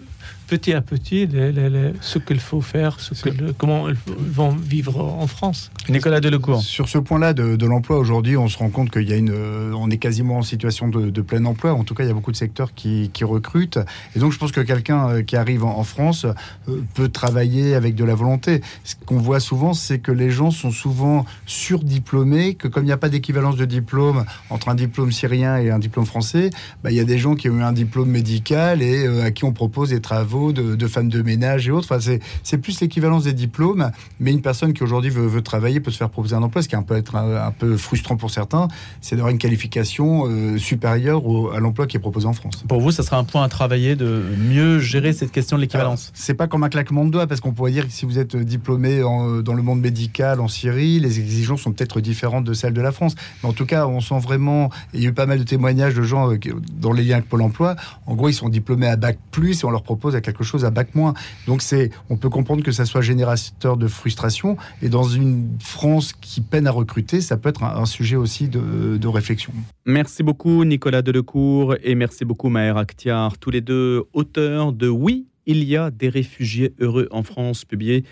petit 0.52 0.74
à 0.74 0.82
petit 0.82 1.26
les- 1.26 1.50
les- 1.50 1.70
les- 1.70 1.92
ce 2.02 2.18
qu'il 2.18 2.38
faut 2.38 2.60
faire, 2.60 3.00
ce 3.00 3.14
que 3.14 3.30
le- 3.30 3.54
comment 3.54 3.88
ils 3.88 3.96
vont 4.06 4.50
vivre 4.50 5.02
en 5.02 5.26
France. 5.26 5.70
Nicolas 5.88 6.20
Delecourt. 6.20 6.60
Sur 6.60 6.90
ce 6.90 6.98
point-là 6.98 7.32
de, 7.32 7.56
de 7.56 7.66
l'emploi, 7.66 7.96
aujourd'hui, 7.98 8.36
on 8.36 8.48
se 8.48 8.58
rend 8.58 8.68
compte 8.68 8.90
qu'il 8.90 9.08
y 9.08 9.14
a 9.14 9.16
une, 9.16 9.30
euh, 9.32 9.72
on 9.74 9.88
est 9.88 9.96
quasiment 9.96 10.36
en 10.36 10.42
situation 10.42 10.88
de, 10.88 11.08
de 11.08 11.22
plein 11.22 11.42
emploi. 11.46 11.72
En 11.72 11.84
tout 11.84 11.94
cas, 11.94 12.04
il 12.04 12.08
y 12.08 12.10
a 12.10 12.12
beaucoup 12.14 12.32
de 12.32 12.36
secteurs 12.36 12.74
qui, 12.74 13.08
qui 13.14 13.24
recrutent. 13.24 13.78
Et 14.14 14.18
donc, 14.18 14.32
je 14.32 14.38
pense 14.38 14.52
que 14.52 14.60
quelqu'un 14.60 15.08
euh, 15.08 15.22
qui 15.22 15.36
arrive 15.36 15.64
en, 15.64 15.78
en 15.78 15.84
France 15.84 16.26
euh, 16.68 16.82
peut 16.92 17.08
travailler 17.08 17.74
avec 17.74 17.94
de 17.94 18.04
la 18.04 18.14
volonté. 18.14 18.60
Ce 18.84 18.94
qu'on 19.06 19.18
voit 19.18 19.40
souvent, 19.40 19.72
c'est 19.72 20.00
que 20.00 20.12
les 20.12 20.30
gens 20.30 20.50
sont 20.50 20.70
souvent 20.70 21.24
surdiplômés, 21.46 22.54
que 22.54 22.68
comme 22.68 22.82
il 22.82 22.86
n'y 22.88 22.92
a 22.92 22.96
pas 22.98 23.08
d'équivalence 23.08 23.56
de 23.56 23.64
diplôme 23.64 24.24
entre 24.50 24.68
un 24.68 24.74
diplôme 24.74 25.12
syrien 25.12 25.56
et 25.56 25.70
un 25.70 25.78
diplôme 25.78 26.06
français, 26.06 26.50
bah, 26.84 26.90
il 26.90 26.96
y 26.96 27.00
a 27.00 27.04
des 27.04 27.18
gens 27.18 27.36
qui 27.36 27.48
ont 27.48 27.56
eu 27.58 27.62
un 27.62 27.72
diplôme 27.72 28.10
médical 28.10 28.82
et 28.82 29.06
euh, 29.06 29.24
à 29.24 29.30
qui 29.30 29.44
on 29.44 29.52
propose 29.52 29.90
des 29.90 30.00
travaux 30.00 30.41
de, 30.50 30.74
de 30.74 30.86
femmes 30.88 31.08
de 31.08 31.22
ménage 31.22 31.68
et 31.68 31.70
autres. 31.70 31.86
Enfin, 31.88 32.00
c'est, 32.00 32.18
c'est 32.42 32.58
plus 32.58 32.80
l'équivalence 32.80 33.22
des 33.24 33.32
diplômes, 33.34 33.92
mais 34.18 34.32
une 34.32 34.42
personne 34.42 34.72
qui 34.72 34.82
aujourd'hui 34.82 35.10
veut, 35.10 35.26
veut 35.28 35.42
travailler 35.42 35.78
peut 35.78 35.92
se 35.92 35.98
faire 35.98 36.10
proposer 36.10 36.34
un 36.34 36.42
emploi, 36.42 36.62
ce 36.62 36.68
qui 36.68 36.74
un 36.74 36.82
peu 36.82 36.96
être 36.96 37.14
un, 37.14 37.46
un 37.46 37.50
peu 37.52 37.76
frustrant 37.76 38.16
pour 38.16 38.30
certains, 38.30 38.66
c'est 39.02 39.14
d'avoir 39.14 39.30
une 39.30 39.38
qualification 39.38 40.24
euh, 40.26 40.56
supérieure 40.58 41.26
au- 41.26 41.50
à 41.50 41.60
l'emploi 41.60 41.86
qui 41.86 41.96
est 41.96 42.00
proposé 42.00 42.26
en 42.26 42.32
France. 42.32 42.64
Pour 42.66 42.80
vous, 42.80 42.90
ça 42.90 43.02
sera 43.02 43.18
un 43.18 43.24
point 43.24 43.44
à 43.44 43.48
travailler 43.48 43.94
de 43.94 44.22
mieux 44.38 44.78
gérer 44.80 45.12
cette 45.12 45.30
question 45.32 45.56
de 45.58 45.62
l'équivalence. 45.62 46.06
Alors, 46.06 46.12
C'est 46.14 46.34
pas 46.34 46.46
comme 46.48 46.64
un 46.64 46.68
claquement 46.70 47.04
de 47.04 47.10
doigts, 47.10 47.26
parce 47.26 47.40
qu'on 47.40 47.52
pourrait 47.52 47.72
dire 47.72 47.86
que 47.86 47.92
si 47.92 48.06
vous 48.06 48.18
êtes 48.18 48.34
diplômé 48.36 49.02
en- 49.02 49.40
dans 49.42 49.52
le 49.54 49.62
monde 49.62 49.80
médical 49.80 50.40
en 50.40 50.48
Syrie, 50.48 50.98
les 51.00 51.20
exigences 51.20 51.60
sont 51.60 51.72
peut-être 51.72 52.00
différentes 52.00 52.44
de 52.44 52.54
celles 52.54 52.72
de 52.72 52.80
la 52.80 52.92
France. 52.92 53.14
Mais 53.42 53.48
en 53.50 53.52
tout 53.52 53.66
cas, 53.66 53.86
on 53.86 54.00
sent 54.00 54.18
vraiment, 54.20 54.70
il 54.94 55.02
y 55.02 55.06
a 55.06 55.10
eu 55.10 55.12
pas 55.12 55.26
mal 55.26 55.38
de 55.38 55.44
témoignages 55.44 55.94
de 55.94 56.02
gens 56.02 56.32
euh, 56.32 56.38
dans 56.80 56.92
les 56.92 57.02
liens 57.04 57.16
avec 57.16 57.28
Pôle 57.28 57.42
emploi. 57.42 57.76
En 58.06 58.14
gros, 58.14 58.28
ils 58.30 58.34
sont 58.34 58.48
diplômés 58.48 58.86
à 58.86 58.96
bac 58.96 59.18
plus 59.30 59.60
et 59.62 59.64
on 59.66 59.70
leur 59.70 59.82
propose 59.82 60.16
à 60.16 60.20
quelque 60.32 60.44
chose 60.44 60.64
à 60.64 60.70
bac 60.70 60.94
moins. 60.94 61.14
Donc 61.46 61.62
c'est, 61.62 61.90
on 62.10 62.16
peut 62.16 62.28
comprendre 62.28 62.62
que 62.62 62.72
ça 62.72 62.84
soit 62.84 63.00
générateur 63.00 63.76
de 63.76 63.86
frustration. 63.86 64.56
Et 64.82 64.88
dans 64.88 65.04
une 65.04 65.48
France 65.60 66.12
qui 66.20 66.40
peine 66.40 66.66
à 66.66 66.70
recruter, 66.70 67.20
ça 67.20 67.36
peut 67.36 67.48
être 67.48 67.62
un, 67.62 67.86
sujet 67.86 68.16
aussi 68.16 68.48
de, 68.48 68.96
de 68.96 69.08
réflexion. 69.08 69.52
Merci 69.86 70.22
beaucoup 70.22 70.64
Nicolas 70.64 71.02
Delecourt 71.02 71.74
et 71.82 71.94
merci 71.94 72.24
beaucoup 72.24 72.48
Maher 72.48 72.76
Akhtiar, 72.76 73.38
tous 73.38 73.50
les 73.50 73.60
deux 73.60 74.04
auteurs 74.12 74.72
de 74.72 74.88
Oui, 74.88 75.26
il 75.46 75.64
y 75.64 75.76
a 75.76 75.90
des 75.90 76.08
réfugiés 76.08 76.72
heureux 76.78 77.08
en 77.10 77.22
France, 77.22 77.64
publié 77.64 78.04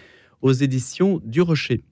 aux 0.42 0.52
éditions 0.52 1.20
du 1.24 1.40
Rocher. 1.40 1.83